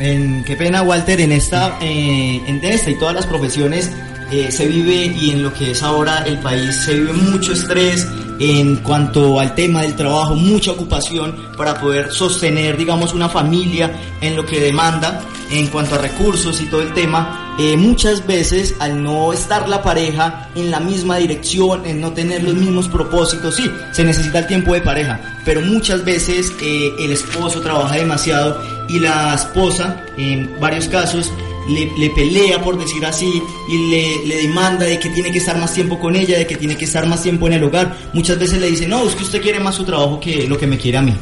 En, 0.00 0.44
qué 0.44 0.56
pena, 0.56 0.82
Walter, 0.82 1.20
en 1.20 1.32
esta, 1.32 1.78
eh, 1.80 2.40
en 2.46 2.60
esta 2.62 2.90
y 2.90 2.98
todas 2.98 3.14
las 3.14 3.26
profesiones 3.26 3.90
eh, 4.30 4.50
se 4.50 4.66
vive 4.66 5.06
y 5.06 5.30
en 5.30 5.42
lo 5.42 5.52
que 5.52 5.70
es 5.70 5.82
ahora 5.82 6.24
el 6.26 6.38
país 6.38 6.76
se 6.76 6.94
vive 6.94 7.12
mucho 7.12 7.52
estrés 7.52 8.06
en 8.38 8.76
cuanto 8.76 9.40
al 9.40 9.54
tema 9.54 9.82
del 9.82 9.96
trabajo, 9.96 10.34
mucha 10.34 10.72
ocupación 10.72 11.34
para 11.56 11.80
poder 11.80 12.12
sostener, 12.12 12.76
digamos, 12.76 13.12
una 13.14 13.28
familia 13.28 13.90
en 14.20 14.36
lo 14.36 14.46
que 14.46 14.60
demanda 14.60 15.22
en 15.50 15.66
cuanto 15.68 15.96
a 15.96 15.98
recursos 15.98 16.60
y 16.60 16.66
todo 16.66 16.82
el 16.82 16.92
tema. 16.94 17.47
Eh, 17.58 17.76
muchas 17.76 18.24
veces 18.24 18.76
al 18.78 19.02
no 19.02 19.32
estar 19.32 19.68
la 19.68 19.82
pareja 19.82 20.48
en 20.54 20.70
la 20.70 20.78
misma 20.78 21.16
dirección, 21.16 21.84
en 21.86 22.00
no 22.00 22.12
tener 22.12 22.44
los 22.44 22.54
mismos 22.54 22.88
propósitos, 22.88 23.56
sí, 23.56 23.68
se 23.92 24.04
necesita 24.04 24.38
el 24.38 24.46
tiempo 24.46 24.74
de 24.74 24.80
pareja, 24.80 25.20
pero 25.44 25.60
muchas 25.60 26.04
veces 26.04 26.52
eh, 26.62 26.92
el 27.00 27.10
esposo 27.10 27.60
trabaja 27.60 27.96
demasiado 27.96 28.62
y 28.88 29.00
la 29.00 29.34
esposa, 29.34 30.04
en 30.16 30.48
varios 30.60 30.86
casos, 30.86 31.32
le, 31.68 31.90
le, 31.98 32.10
pelea, 32.10 32.62
por 32.62 32.78
decir 32.78 33.04
así, 33.04 33.42
y 33.68 33.90
le, 33.90 34.36
demanda 34.42 34.86
de 34.86 34.98
que 35.00 35.10
tiene 35.10 35.32
que 35.32 35.38
estar 35.38 35.58
más 35.58 35.74
tiempo 35.74 35.98
con 35.98 36.14
ella, 36.14 36.38
de 36.38 36.46
que 36.46 36.56
tiene 36.56 36.76
que 36.76 36.84
estar 36.84 37.06
más 37.06 37.22
tiempo 37.22 37.48
en 37.48 37.54
el 37.54 37.64
hogar. 37.64 37.94
Muchas 38.12 38.38
veces 38.38 38.60
le 38.60 38.70
dice, 38.70 38.86
no, 38.86 39.06
es 39.06 39.14
que 39.14 39.24
usted 39.24 39.42
quiere 39.42 39.60
más 39.60 39.74
su 39.74 39.84
trabajo 39.84 40.20
que 40.20 40.46
lo 40.46 40.56
que 40.56 40.66
me 40.66 40.78
quiere 40.78 40.98
a 40.98 41.02
mí. 41.02 41.14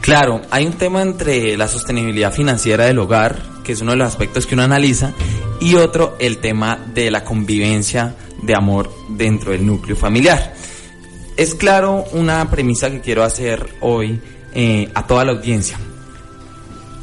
Claro, 0.00 0.40
hay 0.50 0.66
un 0.66 0.72
tema 0.74 1.02
entre 1.02 1.56
la 1.56 1.68
sostenibilidad 1.68 2.32
financiera 2.32 2.86
del 2.86 2.98
hogar, 2.98 3.55
que 3.66 3.72
es 3.72 3.80
uno 3.80 3.90
de 3.90 3.96
los 3.96 4.06
aspectos 4.06 4.46
que 4.46 4.54
uno 4.54 4.62
analiza, 4.62 5.12
y 5.60 5.74
otro, 5.74 6.14
el 6.20 6.38
tema 6.38 6.78
de 6.94 7.10
la 7.10 7.24
convivencia 7.24 8.14
de 8.40 8.54
amor 8.54 8.92
dentro 9.08 9.50
del 9.50 9.66
núcleo 9.66 9.96
familiar. 9.96 10.54
Es 11.36 11.56
claro 11.56 12.04
una 12.12 12.48
premisa 12.48 12.92
que 12.92 13.00
quiero 13.00 13.24
hacer 13.24 13.66
hoy 13.80 14.20
eh, 14.54 14.88
a 14.94 15.04
toda 15.08 15.24
la 15.24 15.32
audiencia. 15.32 15.76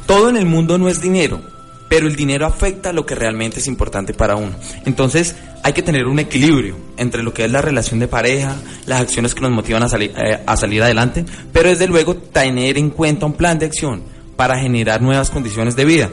Todo 0.06 0.30
en 0.30 0.38
el 0.38 0.46
mundo 0.46 0.78
no 0.78 0.88
es 0.88 1.02
dinero, 1.02 1.42
pero 1.90 2.06
el 2.06 2.16
dinero 2.16 2.46
afecta 2.46 2.94
lo 2.94 3.04
que 3.04 3.14
realmente 3.14 3.58
es 3.58 3.66
importante 3.66 4.14
para 4.14 4.36
uno. 4.36 4.54
Entonces 4.86 5.36
hay 5.62 5.74
que 5.74 5.82
tener 5.82 6.06
un 6.06 6.18
equilibrio 6.18 6.78
entre 6.96 7.22
lo 7.22 7.34
que 7.34 7.44
es 7.44 7.50
la 7.50 7.60
relación 7.60 8.00
de 8.00 8.08
pareja, 8.08 8.56
las 8.86 9.02
acciones 9.02 9.34
que 9.34 9.42
nos 9.42 9.50
motivan 9.50 9.82
a, 9.82 9.88
salir 9.90 10.14
eh, 10.16 10.40
a 10.46 10.56
salir 10.56 10.82
adelante, 10.82 11.26
pero 11.52 11.68
desde 11.68 11.86
luego 11.86 12.16
tener 12.16 12.78
en 12.78 12.88
cuenta 12.88 13.26
un 13.26 13.34
plan 13.34 13.58
de 13.58 13.66
acción 13.66 14.14
para 14.36 14.58
generar 14.58 15.00
nuevas 15.02 15.30
condiciones 15.30 15.76
de 15.76 15.84
vida. 15.84 16.10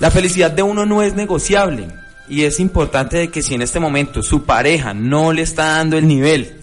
La 0.00 0.10
felicidad 0.10 0.50
de 0.50 0.62
uno 0.62 0.86
no 0.86 1.02
es 1.02 1.14
negociable 1.14 1.88
y 2.28 2.44
es 2.44 2.58
importante 2.60 3.16
de 3.16 3.28
que 3.28 3.42
si 3.42 3.54
en 3.54 3.62
este 3.62 3.80
momento 3.80 4.22
su 4.22 4.44
pareja 4.44 4.94
no 4.94 5.32
le 5.32 5.42
está 5.42 5.76
dando 5.76 5.96
el 5.96 6.08
nivel, 6.08 6.60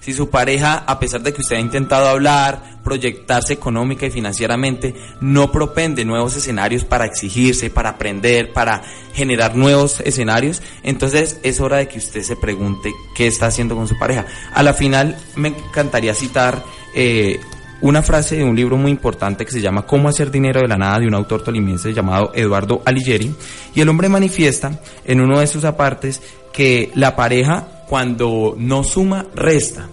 si 0.00 0.12
su 0.12 0.30
pareja, 0.30 0.84
a 0.86 1.00
pesar 1.00 1.22
de 1.22 1.32
que 1.32 1.40
usted 1.40 1.56
ha 1.56 1.60
intentado 1.60 2.08
hablar, 2.08 2.78
proyectarse 2.84 3.52
económica 3.52 4.06
y 4.06 4.10
financieramente, 4.10 4.94
no 5.20 5.50
propende 5.50 6.04
nuevos 6.04 6.36
escenarios 6.36 6.84
para 6.84 7.04
exigirse, 7.04 7.68
para 7.68 7.90
aprender, 7.90 8.52
para 8.52 8.82
generar 9.12 9.56
nuevos 9.56 10.00
escenarios, 10.00 10.62
entonces 10.84 11.40
es 11.42 11.60
hora 11.60 11.78
de 11.78 11.88
que 11.88 11.98
usted 11.98 12.22
se 12.22 12.36
pregunte 12.36 12.92
qué 13.16 13.26
está 13.26 13.46
haciendo 13.46 13.74
con 13.74 13.88
su 13.88 13.98
pareja. 13.98 14.24
A 14.54 14.62
la 14.62 14.72
final 14.72 15.18
me 15.34 15.48
encantaría 15.48 16.14
citar 16.14 16.62
eh, 16.94 17.40
una 17.80 18.02
frase 18.02 18.36
de 18.36 18.44
un 18.44 18.56
libro 18.56 18.76
muy 18.76 18.90
importante 18.90 19.44
que 19.44 19.52
se 19.52 19.60
llama 19.60 19.86
Cómo 19.86 20.08
hacer 20.08 20.30
dinero 20.30 20.60
de 20.60 20.68
la 20.68 20.76
nada 20.76 20.98
de 20.98 21.06
un 21.06 21.14
autor 21.14 21.42
tolimense 21.42 21.92
llamado 21.92 22.32
Eduardo 22.34 22.82
Alighieri 22.84 23.34
y 23.74 23.80
el 23.80 23.88
hombre 23.88 24.08
manifiesta 24.08 24.80
en 25.04 25.20
uno 25.20 25.38
de 25.38 25.46
sus 25.46 25.64
apartes 25.64 26.20
que 26.52 26.90
la 26.94 27.14
pareja 27.14 27.84
cuando 27.88 28.54
no 28.58 28.82
suma 28.82 29.26
resta. 29.34 29.88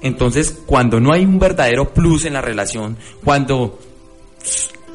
Entonces, 0.00 0.58
cuando 0.66 0.98
no 0.98 1.12
hay 1.12 1.24
un 1.24 1.38
verdadero 1.38 1.94
plus 1.94 2.24
en 2.24 2.32
la 2.32 2.40
relación, 2.40 2.96
cuando 3.24 3.78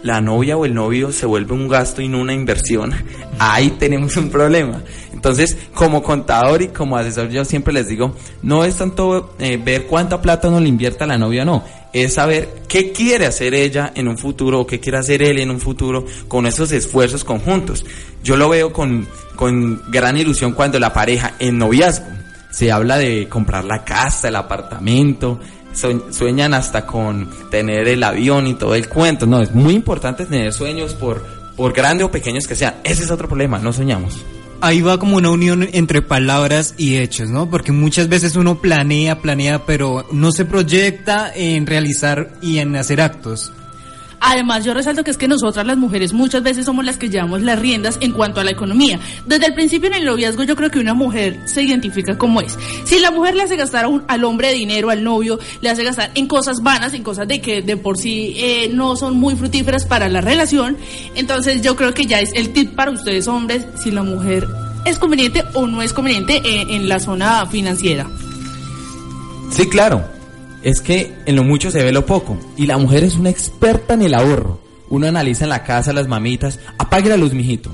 la 0.08 0.22
novia 0.22 0.56
o 0.56 0.66
el 0.66 0.74
novio 0.74 1.12
se 1.12 1.26
vuelve 1.26 1.54
un 1.54 1.68
gasto 1.68 2.02
y 2.02 2.08
no 2.08 2.22
una 2.22 2.34
inversión, 2.34 2.94
ahí 3.40 3.72
tenemos 3.72 4.16
un 4.16 4.30
problema. 4.30 4.82
Entonces, 5.12 5.58
como 5.74 6.02
contador 6.02 6.62
y 6.62 6.70
como 6.70 6.96
asesor, 6.96 7.30
yo 7.30 7.44
siempre 7.44 7.74
les 7.74 7.90
digo, 7.90 8.16
no 8.42 8.64
es 8.64 8.76
tanto 8.76 9.36
eh, 9.38 9.58
ver 9.58 9.86
cuánta 9.86 10.22
plata 10.22 10.48
uno 10.48 10.62
le 10.62 10.70
invierta 10.70 11.06
la 11.06 11.18
novia, 11.18 11.44
no, 11.44 11.64
es 11.92 12.14
saber 12.14 12.64
qué 12.70 12.94
quiere 12.94 13.26
hacer 13.26 13.54
ella 13.54 13.92
en 13.96 14.08
un 14.08 14.18
futuro 14.18 14.62
o 14.62 14.68
qué 14.68 14.80
quiere 14.80 14.98
hacer 14.98 15.22
él 15.22 15.40
en 15.40 15.52
un 15.52 15.60
futuro 15.60 16.06
con 16.30 16.46
esos 16.46 16.72
esfuerzos 16.72 17.26
conjuntos. 17.26 17.86
Yo 18.24 18.38
lo 18.38 18.48
veo 18.48 18.72
con, 18.72 19.08
con 19.36 19.82
gran 19.92 20.16
ilusión 20.16 20.54
cuando 20.54 20.80
la 20.80 20.94
pareja 20.94 21.34
en 21.40 21.58
noviazgo 21.58 22.06
se 22.50 22.72
habla 22.72 22.98
de 22.98 23.28
comprar 23.28 23.66
la 23.66 23.84
casa, 23.84 24.30
el 24.30 24.36
apartamento, 24.38 25.40
sueñan 25.78 26.54
hasta 26.54 26.86
con 26.86 27.30
tener 27.50 27.88
el 27.88 28.04
avión 28.04 28.48
y 28.48 28.56
todo 28.56 28.76
el 28.76 28.88
cuento. 28.88 29.26
No, 29.26 29.42
es 29.42 29.54
muy 29.54 29.74
importante 29.74 30.26
tener 30.26 30.54
sueños 30.54 30.94
por, 30.94 31.24
por 31.56 31.74
grandes 31.74 32.06
o 32.06 32.12
pequeños 32.12 32.48
que 32.48 32.56
sean. 32.56 32.76
Ese 32.84 33.04
es 33.04 33.12
otro 33.12 33.28
problema, 33.28 33.60
no 33.60 33.72
soñamos. 33.74 34.26
Ahí 34.60 34.82
va 34.82 34.98
como 34.98 35.18
una 35.18 35.30
unión 35.30 35.68
entre 35.72 36.02
palabras 36.02 36.74
y 36.78 36.98
hechos, 36.98 37.30
¿no? 37.30 37.48
Porque 37.48 37.72
muchas 37.72 38.10
veces 38.10 38.36
uno 38.36 38.60
planea, 38.60 39.22
planea, 39.22 39.66
pero 39.68 40.08
no 40.12 40.32
se 40.32 40.46
proyecta 40.46 41.32
en 41.34 41.68
realizar 41.68 42.34
y 42.42 42.58
en 42.58 42.76
hacer 42.76 43.02
actos. 43.02 43.52
Además, 44.20 44.66
yo 44.66 44.74
resalto 44.74 45.04
que 45.04 45.12
es 45.12 45.18
que 45.18 45.28
nosotras 45.28 45.66
las 45.66 45.78
mujeres 45.78 46.14
muchas 46.14 46.42
veces 46.42 46.66
somos 46.66 46.84
las 46.84 46.98
que 46.98 47.10
llevamos 47.10 47.42
las 47.42 47.60
riendas 47.60 47.98
en 48.02 48.12
cuanto 48.12 48.42
a 48.42 48.44
la 48.44 48.52
economía. 48.52 49.00
Desde 49.26 49.46
el 49.46 49.54
principio 49.54 49.88
en 49.88 49.96
el 49.96 50.06
noviazgo 50.06 50.44
yo 50.44 50.56
creo 50.56 50.72
que 50.72 50.80
una 50.80 50.94
mujer 50.94 51.40
se 51.46 51.62
identifica 51.62 52.18
como 52.18 52.42
es. 52.42 52.58
Si 52.86 53.00
la 53.00 53.12
mujer 53.12 53.36
le 53.36 53.44
hace 53.44 53.56
gastar 53.56 53.88
al 54.08 54.24
hombre 54.24 54.54
dinero, 54.54 54.90
al 54.90 55.04
novio, 55.04 55.40
le 55.62 55.70
hace 55.70 55.84
gastar 55.84 56.12
en 56.16 56.28
cosas 56.28 56.62
vanas, 56.64 56.94
en 56.94 57.04
cosas 57.04 57.28
de 57.28 57.42
que 57.42 57.62
de 57.62 57.78
por 57.78 57.98
sí 57.98 58.34
eh, 58.38 58.70
no 58.74 58.96
son 58.96 59.18
muy 59.18 59.36
fructíferas 59.36 59.86
para 59.86 60.10
la 60.10 60.22
relación, 60.22 60.78
entonces 61.16 61.62
yo 61.62 61.76
creo 61.76 61.94
que 61.94 62.06
ya 62.06 62.20
es 62.20 62.32
el 62.34 62.54
tip 62.54 62.76
para 62.76 62.92
ustedes 62.92 63.28
hombres 63.28 63.66
si 63.82 63.92
la 63.92 64.04
mujer 64.04 64.48
es 64.86 64.98
conveniente 64.98 65.44
o 65.54 65.68
no 65.68 65.82
es 65.82 65.94
conveniente 65.94 66.42
en, 66.44 66.70
en 66.70 66.90
la 66.90 67.00
zona 67.00 67.46
financiera. 67.46 68.08
Sí, 69.52 69.68
claro 69.70 70.17
es 70.64 70.82
que 70.82 71.14
en 71.26 71.36
lo 71.36 71.44
mucho 71.44 71.72
se 71.72 71.84
ve 71.84 71.92
lo 71.92 72.06
poco. 72.06 72.38
Y 72.58 72.66
la 72.66 72.78
mujer 72.78 73.04
es 73.04 73.16
una 73.16 73.30
experta 73.30 73.94
en 73.94 74.02
el 74.02 74.14
ahorro. 74.14 74.60
Uno 74.90 75.08
analiza 75.08 75.44
en 75.44 75.50
la 75.50 75.64
casa 75.64 75.94
las 75.94 76.08
mamitas, 76.08 76.60
apague 76.78 77.10
la 77.10 77.18
luz, 77.18 77.34
mijito. 77.34 77.72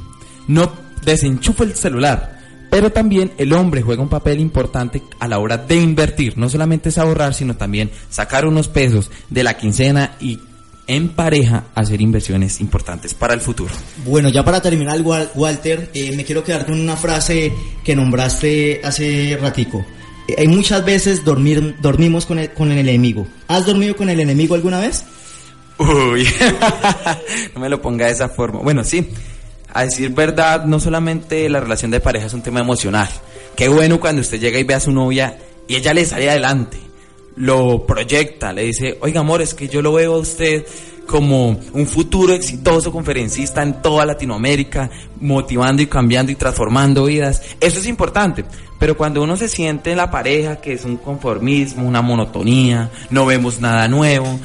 No 0.47 0.71
desenchufe 1.03 1.63
el 1.63 1.75
celular. 1.75 2.33
Pero 2.69 2.91
también 2.91 3.31
el 3.37 3.53
hombre 3.53 3.83
juega 3.83 4.01
un 4.01 4.09
papel 4.09 4.39
importante 4.39 5.03
a 5.19 5.27
la 5.27 5.37
hora 5.37 5.57
de 5.57 5.75
invertir. 5.75 6.37
No 6.37 6.49
solamente 6.49 6.89
es 6.89 6.97
ahorrar, 6.97 7.35
sino 7.35 7.55
también 7.55 7.91
sacar 8.09 8.47
unos 8.47 8.67
pesos 8.67 9.11
de 9.29 9.43
la 9.43 9.57
quincena 9.57 10.15
y 10.19 10.39
en 10.87 11.09
pareja 11.09 11.65
hacer 11.75 12.01
inversiones 12.01 12.59
importantes 12.61 13.13
para 13.13 13.33
el 13.33 13.41
futuro. 13.41 13.71
Bueno, 14.05 14.29
ya 14.29 14.43
para 14.43 14.61
terminar, 14.61 14.99
Walter, 15.01 15.91
eh, 15.93 16.15
me 16.15 16.25
quiero 16.25 16.43
quedar 16.43 16.65
con 16.65 16.79
una 16.79 16.97
frase 16.97 17.53
que 17.83 17.95
nombraste 17.95 18.81
hace 18.83 19.37
ratico. 19.39 19.85
Eh, 20.27 20.47
muchas 20.47 20.85
veces 20.85 21.23
dormir, 21.25 21.75
dormimos 21.81 22.25
con 22.25 22.39
el, 22.39 22.51
con 22.51 22.71
el 22.71 22.77
enemigo. 22.79 23.27
¿Has 23.47 23.65
dormido 23.65 23.95
con 23.95 24.09
el 24.09 24.19
enemigo 24.19 24.55
alguna 24.55 24.79
vez? 24.79 25.03
Uy, 25.77 26.27
no 27.55 27.61
me 27.61 27.69
lo 27.69 27.81
ponga 27.81 28.05
de 28.05 28.11
esa 28.11 28.29
forma. 28.29 28.59
Bueno, 28.59 28.83
sí, 28.83 29.09
a 29.73 29.83
decir 29.83 30.11
verdad, 30.11 30.65
no 30.65 30.79
solamente 30.79 31.49
la 31.49 31.59
relación 31.59 31.91
de 31.91 31.99
pareja 31.99 32.27
es 32.27 32.33
un 32.33 32.41
tema 32.41 32.61
emocional. 32.61 33.09
Qué 33.55 33.67
bueno 33.67 33.99
cuando 33.99 34.21
usted 34.21 34.39
llega 34.39 34.59
y 34.59 34.63
ve 34.63 34.75
a 34.75 34.79
su 34.79 34.91
novia 34.91 35.37
y 35.67 35.75
ella 35.75 35.93
le 35.93 36.05
sale 36.05 36.29
adelante, 36.29 36.77
lo 37.35 37.85
proyecta, 37.85 38.53
le 38.53 38.63
dice, 38.63 38.97
oiga 39.01 39.21
amor, 39.21 39.41
es 39.41 39.53
que 39.53 39.67
yo 39.67 39.81
lo 39.81 39.93
veo 39.93 40.15
a 40.15 40.19
usted 40.19 40.65
como 41.07 41.59
un 41.73 41.87
futuro 41.87 42.33
exitoso 42.33 42.91
conferencista 42.91 43.61
en 43.61 43.81
toda 43.81 44.05
Latinoamérica, 44.05 44.89
motivando 45.19 45.81
y 45.81 45.87
cambiando 45.87 46.31
y 46.31 46.35
transformando 46.35 47.05
vidas. 47.05 47.41
Eso 47.59 47.79
es 47.79 47.87
importante. 47.87 48.45
Pero 48.79 48.97
cuando 48.97 49.23
uno 49.23 49.37
se 49.37 49.47
siente 49.47 49.91
en 49.91 49.97
la 49.97 50.11
pareja, 50.11 50.57
que 50.57 50.73
es 50.73 50.83
un 50.83 50.97
conformismo, 50.97 51.87
una 51.87 52.01
monotonía, 52.01 52.89
no 53.11 53.25
vemos 53.25 53.61
nada 53.61 53.87
nuevo, 53.87 54.39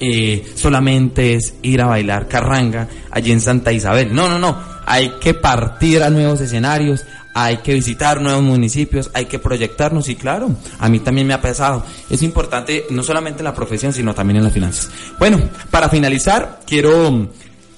eh, 0.00 0.50
solamente 0.56 1.34
es 1.34 1.54
ir 1.62 1.82
a 1.82 1.86
bailar 1.86 2.26
carranga 2.26 2.88
allí 3.10 3.32
en 3.32 3.40
Santa 3.40 3.72
Isabel. 3.72 4.14
No, 4.14 4.28
no, 4.28 4.38
no. 4.38 4.58
Hay 4.86 5.12
que 5.20 5.34
partir 5.34 6.02
a 6.02 6.10
nuevos 6.10 6.40
escenarios, 6.40 7.04
hay 7.34 7.58
que 7.58 7.74
visitar 7.74 8.20
nuevos 8.20 8.42
municipios, 8.42 9.10
hay 9.14 9.26
que 9.26 9.38
proyectarnos 9.38 10.08
y 10.08 10.16
claro, 10.16 10.50
a 10.78 10.88
mí 10.88 11.00
también 11.00 11.26
me 11.26 11.34
ha 11.34 11.40
pesado. 11.40 11.84
Es 12.08 12.22
importante 12.22 12.86
no 12.90 13.02
solamente 13.02 13.40
en 13.40 13.44
la 13.44 13.54
profesión, 13.54 13.92
sino 13.92 14.14
también 14.14 14.38
en 14.38 14.44
las 14.44 14.52
finanzas. 14.52 14.90
Bueno, 15.18 15.40
para 15.70 15.88
finalizar, 15.88 16.60
quiero, 16.66 17.28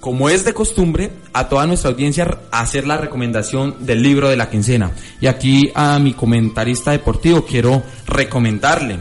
como 0.00 0.28
es 0.28 0.44
de 0.44 0.54
costumbre, 0.54 1.12
a 1.32 1.48
toda 1.48 1.66
nuestra 1.66 1.90
audiencia 1.90 2.38
hacer 2.50 2.86
la 2.86 2.96
recomendación 2.96 3.76
del 3.80 4.02
libro 4.02 4.28
de 4.28 4.36
la 4.36 4.48
quincena. 4.48 4.92
Y 5.20 5.26
aquí 5.26 5.70
a 5.74 5.98
mi 5.98 6.14
comentarista 6.14 6.92
deportivo 6.92 7.44
quiero 7.44 7.82
recomendarle 8.06 9.00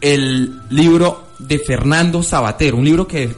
el 0.00 0.60
libro 0.70 1.28
de 1.38 1.58
Fernando 1.58 2.22
Sabater, 2.22 2.74
un 2.74 2.84
libro 2.84 3.06
que 3.06 3.34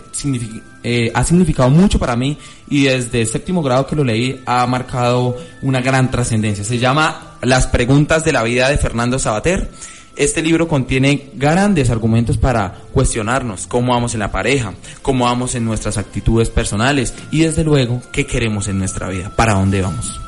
eh, 0.89 1.11
ha 1.13 1.25
significado 1.25 1.69
mucho 1.69 1.99
para 1.99 2.15
mí 2.15 2.39
y 2.71 2.85
desde 2.85 3.23
el 3.23 3.27
séptimo 3.27 3.61
grado 3.61 3.89
que 3.89 3.97
lo 3.97 4.05
leí 4.05 4.41
ha 4.47 4.65
marcado 4.69 5.37
una 5.63 5.81
gran 5.81 6.13
trascendencia. 6.13 6.63
Se 6.63 6.79
llama 6.79 7.39
Las 7.43 7.67
preguntas 7.67 8.23
de 8.25 8.31
la 8.31 8.45
vida 8.45 8.69
de 8.69 8.79
Fernando 8.79 9.19
Sabater. 9.19 9.69
Este 10.15 10.43
libro 10.43 10.69
contiene 10.69 11.31
grandes 11.35 11.91
argumentos 11.91 12.39
para 12.39 12.73
cuestionarnos 12.93 13.67
cómo 13.67 13.95
vamos 13.95 14.15
en 14.15 14.21
la 14.21 14.31
pareja, 14.31 14.75
cómo 15.03 15.25
vamos 15.25 15.57
en 15.57 15.65
nuestras 15.65 15.99
actitudes 15.99 16.51
personales 16.51 17.15
y 17.33 17.41
desde 17.41 17.65
luego 17.65 18.01
qué 18.13 18.25
queremos 18.25 18.69
en 18.69 18.79
nuestra 18.79 19.09
vida, 19.09 19.33
para 19.35 19.55
dónde 19.55 19.83
vamos. 19.83 20.26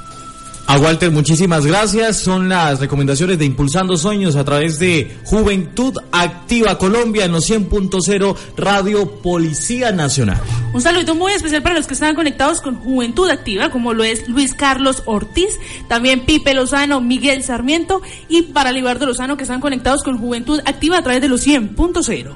A 0.68 0.76
Walter, 0.76 1.10
muchísimas 1.10 1.64
gracias. 1.64 2.18
Son 2.18 2.50
las 2.50 2.78
recomendaciones 2.78 3.38
de 3.38 3.46
Impulsando 3.46 3.96
Sueños 3.96 4.36
a 4.36 4.44
través 4.44 4.78
de 4.78 5.16
Juventud 5.24 5.96
Activa 6.12 6.76
Colombia 6.76 7.24
en 7.24 7.32
los 7.32 7.48
100.0 7.48 8.36
Radio 8.54 9.10
Policía 9.22 9.92
Nacional. 9.92 10.38
Un 10.74 10.82
saludo 10.82 11.14
muy 11.14 11.32
especial 11.32 11.62
para 11.62 11.74
los 11.74 11.86
que 11.86 11.94
están 11.94 12.14
conectados 12.14 12.60
con 12.60 12.74
Juventud 12.74 13.30
Activa, 13.30 13.70
como 13.70 13.94
lo 13.94 14.04
es 14.04 14.28
Luis 14.28 14.52
Carlos 14.52 15.04
Ortiz, 15.06 15.58
también 15.88 16.26
Pipe 16.26 16.52
Lozano, 16.52 17.00
Miguel 17.00 17.42
Sarmiento 17.42 18.02
y 18.28 18.42
para 18.42 18.70
Libardo 18.70 19.06
Lozano 19.06 19.38
que 19.38 19.44
están 19.44 19.62
conectados 19.62 20.02
con 20.02 20.18
Juventud 20.18 20.60
Activa 20.66 20.98
a 20.98 21.02
través 21.02 21.22
de 21.22 21.28
los 21.28 21.46
100.0. 21.46 22.34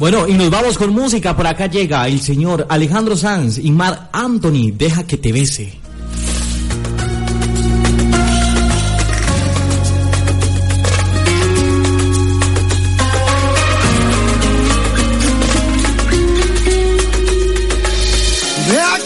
Bueno, 0.00 0.26
y 0.26 0.32
nos 0.32 0.50
vamos 0.50 0.76
con 0.76 0.92
música. 0.92 1.36
Por 1.36 1.46
acá 1.46 1.68
llega 1.68 2.08
el 2.08 2.20
señor 2.20 2.66
Alejandro 2.68 3.16
Sanz 3.16 3.58
y 3.58 3.70
Mar 3.70 4.10
Anthony. 4.12 4.72
Deja 4.76 5.06
que 5.06 5.18
te 5.18 5.30
bese. 5.30 5.83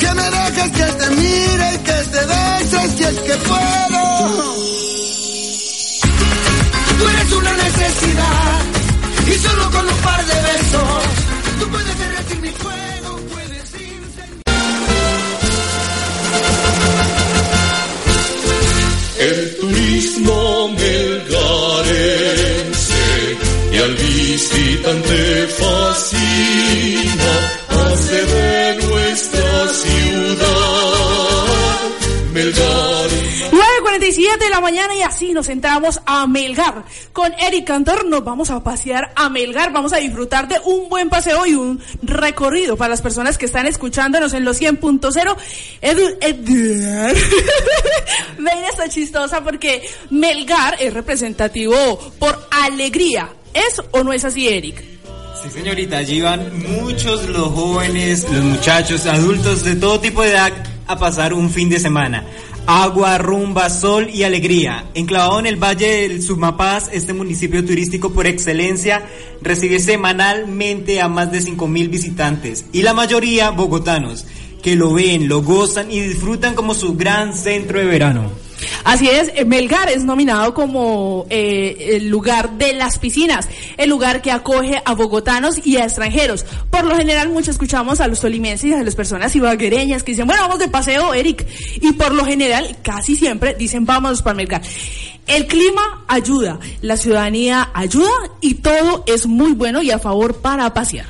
Que 0.00 0.14
me 0.14 0.30
dejes 0.30 0.70
que 0.72 0.84
te 1.00 1.10
mire 1.10 1.74
y 1.74 1.78
que 1.78 1.98
te 2.12 2.22
beses 2.32 2.88
si 2.96 3.04
es 3.04 3.18
que 3.26 3.36
puedo. 3.48 4.02
Tú 6.98 7.08
eres 7.08 7.32
una 7.32 7.52
necesidad 7.52 8.60
y 9.26 9.34
solo 9.38 9.70
con 9.70 9.88
un 9.88 9.96
par 9.98 10.24
de 10.26 10.34
besos 10.34 11.02
tú 11.60 11.68
puedes 11.68 11.98
derretir 11.98 12.40
mi 12.40 12.50
fuego, 12.50 13.20
puedes 13.32 13.74
El 19.18 19.56
turismo 19.60 20.68
melgarense 20.68 21.40
y 23.72 23.76
al 23.78 23.94
visitante 23.94 25.46
fascina, 25.58 27.32
mañana 34.70 34.94
y 34.94 35.02
así 35.02 35.32
nos 35.32 35.48
entramos 35.48 36.00
a 36.06 36.28
Melgar. 36.28 36.84
Con 37.12 37.32
Eric 37.40 37.66
Cantor 37.66 38.06
nos 38.06 38.22
vamos 38.22 38.50
a 38.50 38.62
pasear 38.62 39.10
a 39.16 39.28
Melgar, 39.28 39.72
vamos 39.72 39.92
a 39.92 39.96
disfrutar 39.96 40.46
de 40.46 40.60
un 40.64 40.88
buen 40.88 41.08
paseo 41.08 41.44
y 41.44 41.54
un 41.54 41.82
recorrido 42.02 42.76
para 42.76 42.90
las 42.90 43.02
personas 43.02 43.36
que 43.36 43.46
están 43.46 43.66
escuchándonos 43.66 44.32
en 44.32 44.44
los 44.44 44.60
100.0. 44.62 45.36
Edu, 45.80 46.02
Edu, 46.20 46.54
Ven 48.38 48.64
está 48.70 48.88
chistosa 48.88 49.42
porque 49.42 49.82
Melgar 50.10 50.76
es 50.78 50.94
representativo 50.94 51.98
por 52.20 52.38
alegría. 52.52 53.28
¿Es 53.52 53.82
o 53.90 54.04
no 54.04 54.12
es 54.12 54.24
así, 54.24 54.46
Eric? 54.46 54.84
Sí, 55.42 55.50
señorita, 55.50 55.96
allí 55.98 56.20
van 56.20 56.48
muchos 56.80 57.28
los 57.28 57.48
jóvenes, 57.48 58.24
los 58.30 58.44
muchachos, 58.44 59.06
adultos 59.06 59.64
de 59.64 59.74
todo 59.74 59.98
tipo 59.98 60.22
de 60.22 60.30
edad 60.30 60.52
a 60.86 60.96
pasar 60.96 61.34
un 61.34 61.50
fin 61.50 61.68
de 61.68 61.80
semana. 61.80 62.24
Agua, 62.66 63.18
rumba, 63.18 63.68
sol 63.70 64.08
y 64.12 64.22
alegría. 64.22 64.84
Enclavado 64.94 65.40
en 65.40 65.46
el 65.46 65.56
Valle 65.56 66.08
del 66.08 66.22
Sumapaz, 66.22 66.88
este 66.92 67.12
municipio 67.12 67.64
turístico 67.64 68.12
por 68.12 68.26
excelencia 68.26 69.02
recibe 69.42 69.80
semanalmente 69.80 71.00
a 71.00 71.08
más 71.08 71.32
de 71.32 71.40
5.000 71.40 71.90
visitantes 71.90 72.66
y 72.72 72.82
la 72.82 72.94
mayoría 72.94 73.50
bogotanos 73.50 74.26
que 74.62 74.76
lo 74.76 74.92
ven, 74.92 75.28
lo 75.28 75.42
gozan 75.42 75.90
y 75.90 76.00
disfrutan 76.00 76.54
como 76.54 76.74
su 76.74 76.94
gran 76.94 77.34
centro 77.34 77.78
de 77.78 77.86
verano. 77.86 78.30
Así 78.84 79.08
es, 79.08 79.30
eh, 79.34 79.44
Melgar 79.44 79.88
es 79.88 80.04
nominado 80.04 80.54
como 80.54 81.26
eh, 81.30 81.96
el 81.96 82.08
lugar 82.08 82.52
de 82.58 82.72
las 82.72 82.98
piscinas, 82.98 83.48
el 83.76 83.90
lugar 83.90 84.22
que 84.22 84.30
acoge 84.30 84.80
a 84.84 84.94
bogotanos 84.94 85.64
y 85.64 85.76
a 85.76 85.84
extranjeros. 85.84 86.44
Por 86.70 86.84
lo 86.84 86.96
general, 86.96 87.28
mucho 87.30 87.50
escuchamos 87.50 88.00
a 88.00 88.08
los 88.08 88.20
tolimenses 88.20 88.70
y 88.70 88.74
a 88.74 88.82
las 88.82 88.94
personas 88.94 89.34
ibaguereñas 89.34 90.02
que 90.02 90.12
dicen, 90.12 90.26
bueno, 90.26 90.42
vamos 90.42 90.58
de 90.58 90.68
paseo, 90.68 91.14
Eric. 91.14 91.46
Y 91.80 91.92
por 91.92 92.12
lo 92.12 92.24
general, 92.24 92.76
casi 92.82 93.16
siempre 93.16 93.54
dicen, 93.54 93.86
vamos 93.86 94.22
para 94.22 94.34
Melgar. 94.34 94.62
El 95.26 95.46
clima 95.46 96.04
ayuda, 96.08 96.58
la 96.80 96.96
ciudadanía 96.96 97.70
ayuda 97.72 98.10
y 98.40 98.54
todo 98.54 99.04
es 99.06 99.26
muy 99.26 99.52
bueno 99.52 99.82
y 99.82 99.90
a 99.90 99.98
favor 99.98 100.36
para 100.36 100.72
pasear. 100.74 101.06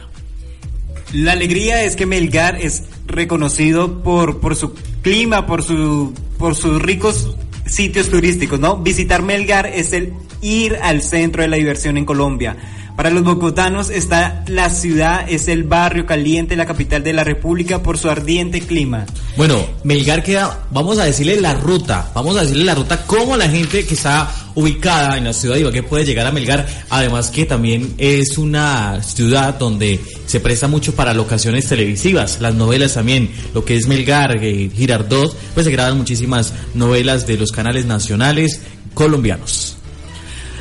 La 1.13 1.33
alegría 1.33 1.83
es 1.85 1.97
que 1.97 2.07
Melgar 2.07 2.61
es 2.61 2.85
reconocido 3.07 4.03
por, 4.03 4.41
por 4.41 4.57
su 4.57 4.75
clima, 5.03 5.47
por, 5.47 5.63
su, 5.63 6.13
por 6.39 6.55
sus 6.55 6.81
ricos 6.81 7.37
sitios 7.67 8.09
turísticos, 8.09 8.59
¿no? 8.59 8.79
Visitar 8.79 9.23
Melgar 9.23 9.67
es 9.67 9.93
el 9.93 10.13
ir 10.43 10.77
al 10.83 11.03
centro 11.03 11.43
de 11.43 11.49
la 11.49 11.57
diversión 11.57 11.97
en 11.97 12.05
Colombia. 12.05 12.57
Para 13.01 13.09
los 13.09 13.25
bogotanos 13.25 13.89
está 13.89 14.45
la 14.47 14.69
ciudad, 14.69 15.25
es 15.27 15.49
el 15.49 15.63
barrio 15.63 16.05
caliente, 16.05 16.55
la 16.55 16.67
capital 16.67 17.03
de 17.03 17.15
la 17.15 17.25
República 17.25 17.83
por 17.83 17.97
su 17.97 18.11
ardiente 18.11 18.61
clima. 18.61 19.07
Bueno, 19.39 19.57
Melgar 19.85 20.23
queda, 20.23 20.67
vamos 20.71 20.99
a 20.99 21.05
decirle 21.05 21.41
la 21.41 21.55
ruta, 21.55 22.11
vamos 22.15 22.37
a 22.37 22.43
decirle 22.43 22.65
la 22.65 22.75
ruta, 22.75 23.07
cómo 23.07 23.39
la 23.39 23.49
gente 23.49 23.87
que 23.87 23.95
está 23.95 24.31
ubicada 24.55 25.17
en 25.17 25.25
la 25.25 25.33
ciudad 25.33 25.55
de 25.55 25.63
Ibagué 25.63 25.83
puede 25.83 26.05
llegar 26.05 26.27
a 26.27 26.31
Melgar, 26.31 26.67
además 26.91 27.31
que 27.31 27.47
también 27.47 27.95
es 27.97 28.37
una 28.37 29.03
ciudad 29.03 29.59
donde 29.59 29.99
se 30.27 30.41
presta 30.41 30.69
mucho 30.69 30.95
para 30.95 31.15
locaciones 31.15 31.69
televisivas, 31.69 32.43
las 32.43 32.55
novelas 32.55 32.93
también, 32.93 33.31
lo 33.55 33.65
que 33.65 33.77
es 33.77 33.87
Melgar, 33.87 34.37
eh, 34.45 34.71
Girardot, 34.77 35.35
pues 35.55 35.65
se 35.65 35.73
graban 35.73 35.97
muchísimas 35.97 36.53
novelas 36.75 37.27
de 37.27 37.39
los 37.39 37.51
canales 37.51 37.87
nacionales 37.87 38.61
colombianos. 38.93 39.80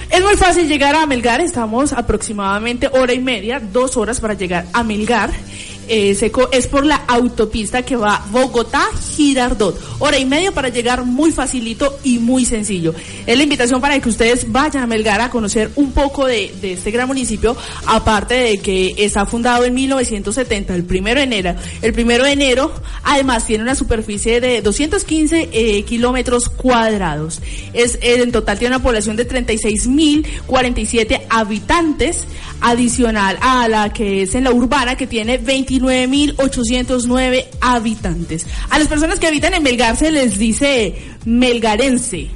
Es 0.10 0.24
muy 0.24 0.36
fácil 0.38 0.68
llegar 0.68 0.96
a 0.96 1.06
Melgar, 1.06 1.40
estamos 1.40 1.94
aproximadamente 1.94 2.90
hora 2.92 3.14
y 3.14 3.20
media, 3.20 3.60
dos 3.60 3.96
horas 3.96 4.20
para 4.20 4.34
llegar 4.34 4.66
a 4.74 4.84
Melgar. 4.84 5.30
Eh, 5.90 6.14
seco, 6.14 6.50
es 6.52 6.68
por 6.68 6.86
la 6.86 6.96
autopista 7.08 7.82
que 7.82 7.96
va 7.96 8.24
Bogotá-Girardot. 8.32 9.76
Hora 10.00 10.20
y 10.20 10.26
media 10.26 10.52
para 10.52 10.70
llegar 10.70 11.04
muy 11.04 11.32
facilito 11.32 12.00
y 12.04 12.20
muy 12.20 12.46
sencillo. 12.46 12.94
Es 13.26 13.36
la 13.36 13.44
invitación 13.44 13.82
para 13.82 14.00
que 14.00 14.08
ustedes 14.08 14.52
vayan 14.52 14.84
a 14.84 14.88
Melgar 14.88 15.20
a 15.20 15.30
conocer 15.30 15.72
un 15.76 15.92
poco 15.92 16.28
de, 16.28 16.54
de 16.62 16.74
este 16.74 16.92
gran 16.92 17.08
municipio, 17.08 17.58
aparte 17.88 18.36
de 18.36 18.60
que 18.60 18.94
está 18.98 19.26
fundado 19.26 19.66
en 19.66 19.74
1970, 19.74 20.76
el 20.76 20.84
primero 20.84 21.20
de 21.20 21.26
enero. 21.26 21.56
El 21.82 21.94
primero 21.94 22.24
de 22.24 22.32
enero, 22.34 22.72
además, 23.04 23.46
tiene 23.46 23.64
una 23.64 23.76
superficie 23.76 24.40
de 24.40 24.62
215 24.62 25.50
eh, 25.52 25.84
kilómetros 25.84 26.50
cuadrados. 26.50 27.42
Es, 27.74 27.96
eh, 27.96 28.22
en 28.22 28.32
total 28.32 28.60
tiene 28.60 28.76
una 28.76 28.84
población 28.84 29.16
de 29.16 29.28
36.047 29.28 31.22
habitantes, 31.30 32.28
adicional 32.62 33.38
a 33.42 33.68
la 33.68 33.94
que 33.94 34.24
es 34.24 34.36
en 34.36 34.44
la 34.44 34.52
urbana, 34.52 34.96
que 34.96 35.08
tiene 35.08 35.38
29.809 35.80 37.46
habitantes. 37.62 38.46
A 38.70 38.80
las 38.80 38.88
personas 38.88 39.20
que 39.20 39.28
habitan 39.28 39.54
en 39.54 39.64
Melgar 39.64 39.96
se 39.96 40.12
les 40.12 40.38
dice 40.38 40.96
melgarense. 41.26 42.30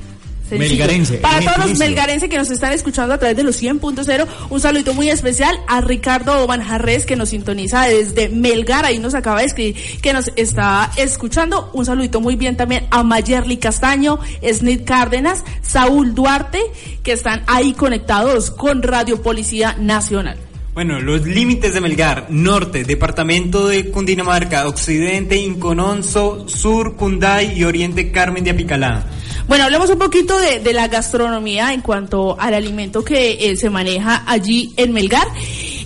Sencillo. 0.49 0.69
Melgarense, 0.69 1.17
Para 1.17 1.39
todos 1.39 1.69
los 1.69 1.79
melgarenses 1.79 2.29
que 2.29 2.37
nos 2.37 2.51
están 2.51 2.73
escuchando 2.73 3.13
a 3.13 3.17
través 3.17 3.37
de 3.37 3.43
los 3.43 3.61
100.0, 3.61 4.27
un 4.49 4.59
saludito 4.59 4.93
muy 4.93 5.09
especial 5.09 5.57
a 5.67 5.79
Ricardo 5.79 6.45
Manjarres 6.47 7.05
que 7.05 7.15
nos 7.15 7.29
sintoniza 7.29 7.83
desde 7.83 8.27
Melgar, 8.27 8.85
ahí 8.85 8.99
nos 8.99 9.15
acaba 9.15 9.39
de 9.39 9.45
escribir 9.45 9.75
que 10.01 10.11
nos 10.11 10.31
está 10.35 10.91
escuchando. 10.97 11.71
Un 11.73 11.85
saludito 11.85 12.19
muy 12.19 12.35
bien 12.35 12.57
también 12.57 12.87
a 12.91 13.03
Mayerly 13.03 13.57
Castaño, 13.57 14.19
Snit 14.45 14.83
Cárdenas, 14.83 15.43
Saúl 15.61 16.13
Duarte, 16.13 16.61
que 17.03 17.13
están 17.13 17.43
ahí 17.47 17.73
conectados 17.73 18.51
con 18.51 18.83
Radio 18.83 19.21
Policía 19.21 19.77
Nacional. 19.79 20.52
Bueno, 20.73 20.99
los 20.99 21.21
límites 21.27 21.75
de 21.75 21.81
Melgar, 21.81 22.25
norte, 22.31 22.83
departamento 22.83 23.67
de 23.67 23.91
Cundinamarca, 23.91 24.67
occidente, 24.67 25.37
Incononso, 25.37 26.49
sur, 26.49 26.95
Cunday 26.95 27.53
y 27.55 27.63
oriente, 27.63 28.11
Carmen 28.11 28.43
de 28.43 28.49
Apicalá. 28.49 29.05
Bueno, 29.47 29.65
hablemos 29.65 29.91
un 29.91 29.99
poquito 29.99 30.35
de, 30.39 30.73
la 30.73 30.87
gastronomía 30.87 31.73
en 31.73 31.81
cuanto 31.81 32.35
al 32.39 32.55
alimento 32.55 33.03
que 33.03 33.51
eh, 33.51 33.55
se 33.55 33.69
maneja 33.69 34.23
allí 34.25 34.73
en 34.75 34.93
Melgar. 34.93 35.27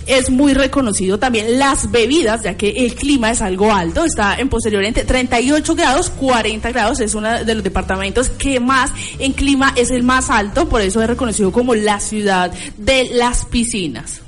Es 0.06 0.30
muy 0.30 0.54
reconocido 0.54 1.18
también 1.18 1.58
las 1.58 1.90
bebidas, 1.90 2.44
ya 2.44 2.56
que 2.56 2.70
el 2.70 2.94
clima 2.94 3.30
es 3.30 3.42
algo 3.42 3.70
alto, 3.70 4.06
está 4.06 4.36
en 4.36 4.48
posterior 4.48 4.82
entre 4.84 5.04
38 5.04 5.74
grados, 5.74 6.08
40 6.08 6.72
grados, 6.72 7.00
es 7.00 7.14
uno 7.14 7.44
de 7.44 7.54
los 7.54 7.62
departamentos 7.62 8.30
que 8.30 8.58
más 8.58 8.90
en 9.18 9.34
clima 9.34 9.74
es 9.76 9.90
el 9.90 10.02
más 10.02 10.30
alto, 10.30 10.66
por 10.66 10.80
eso 10.80 11.02
es 11.02 11.08
reconocido 11.08 11.52
como 11.52 11.74
la 11.74 12.00
ciudad 12.00 12.50
de 12.78 13.10
las 13.12 13.44
piscinas. 13.44 14.22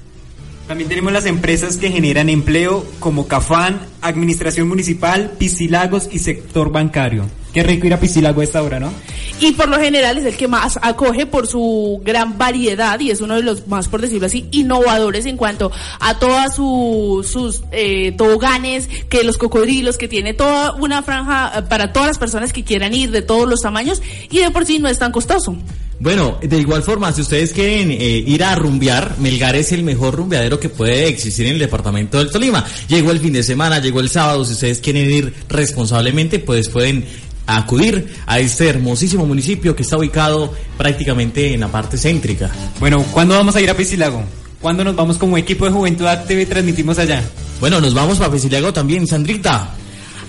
También 0.71 0.89
tenemos 0.89 1.13
las 1.13 1.27
empresas 1.27 1.79
que 1.79 1.91
generan 1.91 2.29
empleo 2.29 2.87
como 3.01 3.27
Cafán, 3.27 3.81
Administración 4.03 4.69
Municipal, 4.69 5.33
Piscilagos 5.37 6.09
y 6.13 6.21
sector 6.21 6.71
bancario. 6.71 7.27
Qué 7.53 7.65
rico 7.65 7.89
ir 7.89 7.95
a 7.95 7.99
Piscilago 7.99 8.41
a 8.41 8.45
esta 8.45 8.63
hora, 8.63 8.79
¿no? 8.79 8.93
Y 9.41 9.51
por 9.51 9.69
lo 9.69 9.81
general 9.81 10.19
es 10.19 10.25
el 10.27 10.37
que 10.37 10.47
más 10.47 10.79
acoge 10.81 11.27
por 11.27 11.49
su 11.49 12.01
gran 12.05 12.39
variedad 12.39 13.01
y 13.01 13.11
es 13.11 13.21
uno 13.21 13.35
de 13.35 13.43
los 13.43 13.67
más, 13.67 13.89
por 13.89 14.01
decirlo 14.01 14.29
así, 14.29 14.47
innovadores 14.53 15.27
en 15.27 15.37
cuanto 15.37 15.73
a 15.99 16.21
todas 16.21 16.55
su- 16.55 17.27
sus 17.29 17.65
eh, 17.73 18.13
toboganes, 18.13 18.87
que 19.09 19.25
los 19.25 19.39
cocodrilos, 19.39 19.99
que 19.99 20.07
tiene 20.07 20.35
toda 20.35 20.75
una 20.77 21.03
franja 21.03 21.51
eh, 21.59 21.63
para 21.63 21.93
todas 21.93 22.07
las 22.11 22.19
personas 22.19 22.53
que 22.53 22.63
quieran 22.63 22.95
ir 22.95 23.11
de 23.11 23.23
todos 23.23 23.49
los 23.49 23.59
tamaños 23.61 24.01
y 24.31 24.39
de 24.39 24.53
por 24.53 24.65
sí 24.67 24.79
no 24.79 24.89
es 24.89 25.01
tan 25.01 25.11
costoso. 25.11 25.57
Bueno, 26.01 26.39
de 26.41 26.59
igual 26.59 26.83
forma, 26.83 27.13
si 27.13 27.21
ustedes 27.21 27.53
quieren 27.53 27.91
eh, 27.91 28.25
ir 28.27 28.43
a 28.43 28.55
rumbear, 28.55 29.17
Melgar 29.19 29.55
es 29.55 29.71
el 29.73 29.83
mejor 29.83 30.15
rumbeadero 30.15 30.59
que 30.59 30.71
puede 30.71 31.09
existir 31.09 31.45
en 31.45 31.53
el 31.53 31.59
departamento 31.59 32.19
del 32.19 32.31
Tolima. 32.31 32.65
Llegó 32.89 33.11
el 33.11 33.21
fin 33.21 33.35
de 33.35 33.43
semana, 33.43 33.81
llegó 33.81 34.01
el 34.01 34.09
sábado, 34.09 34.43
si 34.47 34.55
ustedes 34.55 34.81
quieren 34.81 35.11
ir 35.11 35.35
responsablemente, 35.51 36.39
pues 36.39 36.71
pueden 36.71 37.05
acudir 37.47 38.15
a 38.25 38.41
este 38.41 38.69
hermosísimo 38.69 39.27
municipio 39.27 39.77
que 39.77 39.83
está 39.83 39.99
ubicado 39.99 40.55
prácticamente 40.79 41.53
en 41.53 41.61
la 41.61 41.69
parte 41.69 41.99
céntrica. 41.99 42.51
Bueno, 42.79 43.05
¿cuándo 43.13 43.35
vamos 43.35 43.55
a 43.57 43.61
ir 43.61 43.69
a 43.69 43.77
Piscilago? 43.77 44.25
¿Cuándo 44.63 44.85
nos 44.85 44.97
vamos 44.97 45.19
como 45.19 45.37
equipo 45.37 45.67
de 45.67 45.71
Juventud 45.71 46.07
Activa 46.07 46.41
y 46.41 46.47
transmitimos 46.47 46.99
allá? 46.99 47.23
Bueno, 47.61 47.79
nos 47.79 47.93
vamos 47.93 48.17
para 48.17 48.33
Pisiliago 48.33 48.73
también, 48.73 49.07
Sandrita. 49.07 49.75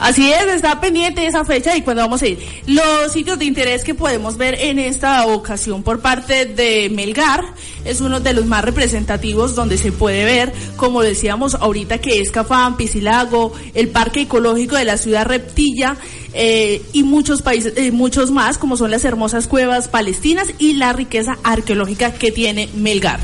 Así 0.02 0.32
es, 0.32 0.48
está 0.52 0.82
pendiente 0.82 1.28
esa 1.28 1.46
fecha 1.46 1.78
y 1.78 1.84
cuando 1.84 2.02
vamos 2.02 2.24
a 2.24 2.28
ir. 2.28 2.40
Los 2.66 3.14
sitios 3.14 3.38
de 3.38 3.46
interés 3.46 3.84
que 3.84 3.94
podemos 3.94 4.36
ver 4.36 4.56
en 4.56 4.80
esta 4.80 5.28
ocasión 5.28 5.84
por 5.84 6.00
parte 6.00 6.46
de 6.46 6.90
Melgar 6.90 7.46
es 7.86 8.02
uno 8.02 8.20
de 8.20 8.34
los 8.34 8.48
más 8.48 8.66
representativos 8.66 9.54
donde 9.54 9.78
se 9.78 9.92
puede 9.92 10.26
ver, 10.26 10.54
como 10.76 11.04
decíamos 11.04 11.54
ahorita, 11.54 12.00
que 12.00 12.20
es 12.20 12.32
Cafán, 12.32 12.78
Piscilago, 12.78 13.54
el 13.76 13.90
Parque 13.90 14.22
Ecológico 14.22 14.76
de 14.76 14.86
la 14.86 14.98
Ciudad 14.98 15.28
Reptilla 15.28 15.96
eh, 16.34 16.82
y 16.94 17.04
muchos 17.04 17.44
países, 17.44 17.74
eh, 17.76 17.92
muchos 17.92 18.32
más, 18.32 18.58
como 18.58 18.78
son 18.78 18.90
las 18.90 19.06
hermosas 19.06 19.46
cuevas 19.46 19.88
palestinas 19.88 20.48
y 20.58 20.74
la 20.74 20.94
riqueza 20.94 21.38
arqueológica 21.44 22.12
que 22.12 22.32
tiene 22.32 22.70
Melgar. 22.74 23.20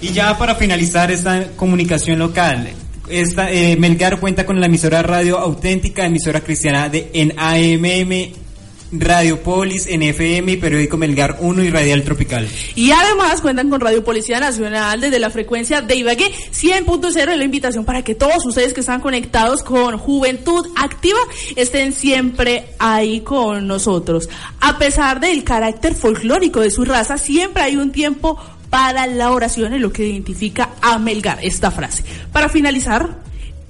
Y 0.00 0.12
ya 0.12 0.38
para 0.38 0.54
finalizar 0.54 1.10
esta 1.10 1.48
comunicación 1.56 2.20
local, 2.20 2.68
esta, 3.08 3.50
eh, 3.52 3.76
Melgar 3.76 4.20
cuenta 4.20 4.46
con 4.46 4.60
la 4.60 4.66
emisora 4.66 5.02
radio 5.02 5.38
auténtica, 5.38 6.06
emisora 6.06 6.40
cristiana 6.40 6.88
de 6.88 7.10
en 7.12 7.34
AMM, 7.38 8.44
Radio 8.92 9.42
Polis, 9.42 9.86
en 9.86 10.02
FM 10.02 10.52
y 10.52 10.56
periódico 10.56 10.96
Melgar 10.96 11.38
1 11.40 11.62
y 11.64 11.70
Radial 11.70 12.02
Tropical. 12.02 12.48
Y 12.74 12.92
además 12.92 13.40
cuentan 13.40 13.68
con 13.68 13.80
Radio 13.80 14.04
Policía 14.04 14.38
Nacional 14.40 15.00
desde 15.00 15.18
la 15.18 15.30
frecuencia 15.30 15.80
de 15.80 15.96
Ibagué 15.96 16.30
100.0 16.52 17.36
la 17.36 17.44
invitación 17.44 17.84
para 17.84 18.02
que 18.02 18.14
todos 18.14 18.44
ustedes 18.46 18.72
que 18.72 18.80
están 18.80 19.00
conectados 19.00 19.62
con 19.62 19.98
Juventud 19.98 20.66
Activa 20.76 21.18
estén 21.56 21.92
siempre 21.92 22.66
ahí 22.78 23.20
con 23.20 23.66
nosotros. 23.66 24.28
A 24.60 24.78
pesar 24.78 25.20
del 25.20 25.44
carácter 25.44 25.94
folclórico 25.94 26.60
de 26.60 26.70
su 26.70 26.84
raza, 26.84 27.18
siempre 27.18 27.62
hay 27.62 27.76
un 27.76 27.90
tiempo 27.90 28.38
para 28.74 29.06
la 29.06 29.30
oración 29.30 29.72
es 29.72 29.80
lo 29.80 29.92
que 29.92 30.04
identifica 30.04 30.70
a 30.82 30.98
Melgar, 30.98 31.38
esta 31.42 31.70
frase. 31.70 32.02
Para 32.32 32.48
finalizar, 32.48 33.22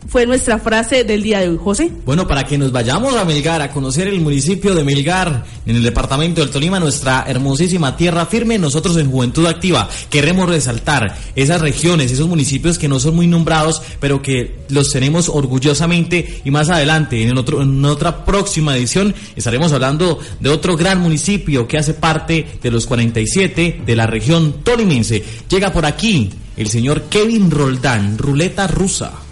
fue 0.08 0.26
nuestra 0.26 0.58
frase 0.58 1.04
del 1.04 1.22
día 1.22 1.40
de 1.40 1.48
hoy, 1.48 1.58
José. 1.62 1.90
Bueno, 2.04 2.26
para 2.26 2.44
que 2.44 2.58
nos 2.58 2.72
vayamos 2.72 3.16
a 3.16 3.24
Melgar, 3.24 3.62
a 3.62 3.70
conocer 3.70 4.08
el 4.08 4.20
municipio 4.20 4.74
de 4.74 4.84
Melgar, 4.84 5.44
en 5.66 5.76
el 5.76 5.82
departamento 5.82 6.40
del 6.40 6.50
Tolima, 6.50 6.78
nuestra 6.78 7.24
hermosísima 7.26 7.96
tierra 7.96 8.26
firme, 8.26 8.58
nosotros 8.58 8.96
en 8.96 9.10
Juventud 9.10 9.46
Activa 9.46 9.88
queremos 10.10 10.48
resaltar 10.48 11.16
esas 11.34 11.60
regiones, 11.60 12.12
esos 12.12 12.28
municipios 12.28 12.78
que 12.78 12.88
no 12.88 13.00
son 13.00 13.16
muy 13.16 13.26
nombrados, 13.26 13.82
pero 14.00 14.22
que 14.22 14.64
los 14.68 14.90
tenemos 14.90 15.28
orgullosamente 15.28 16.42
y 16.44 16.50
más 16.50 16.70
adelante, 16.70 17.22
en, 17.22 17.36
otro, 17.36 17.62
en 17.62 17.84
otra 17.84 18.24
próxima 18.24 18.76
edición, 18.76 19.14
estaremos 19.36 19.72
hablando 19.72 20.18
de 20.40 20.50
otro 20.50 20.76
gran 20.76 21.00
municipio 21.00 21.66
que 21.66 21.78
hace 21.78 21.94
parte 21.94 22.46
de 22.62 22.70
los 22.70 22.86
47 22.86 23.82
de 23.84 23.96
la 23.96 24.06
región 24.06 24.62
tolimense. 24.62 25.24
Llega 25.48 25.72
por 25.72 25.86
aquí 25.86 26.30
el 26.56 26.68
señor 26.68 27.02
Kevin 27.04 27.50
Roldán, 27.50 28.18
ruleta 28.18 28.66
rusa. 28.66 29.23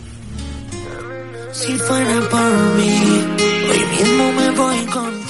Si 1.52 1.78
fuera 1.78 2.20
por 2.30 2.52
mí, 2.76 3.00
hoy 3.70 3.84
mismo 3.98 4.32
me 4.32 4.50
voy 4.52 4.86
con 4.86 5.21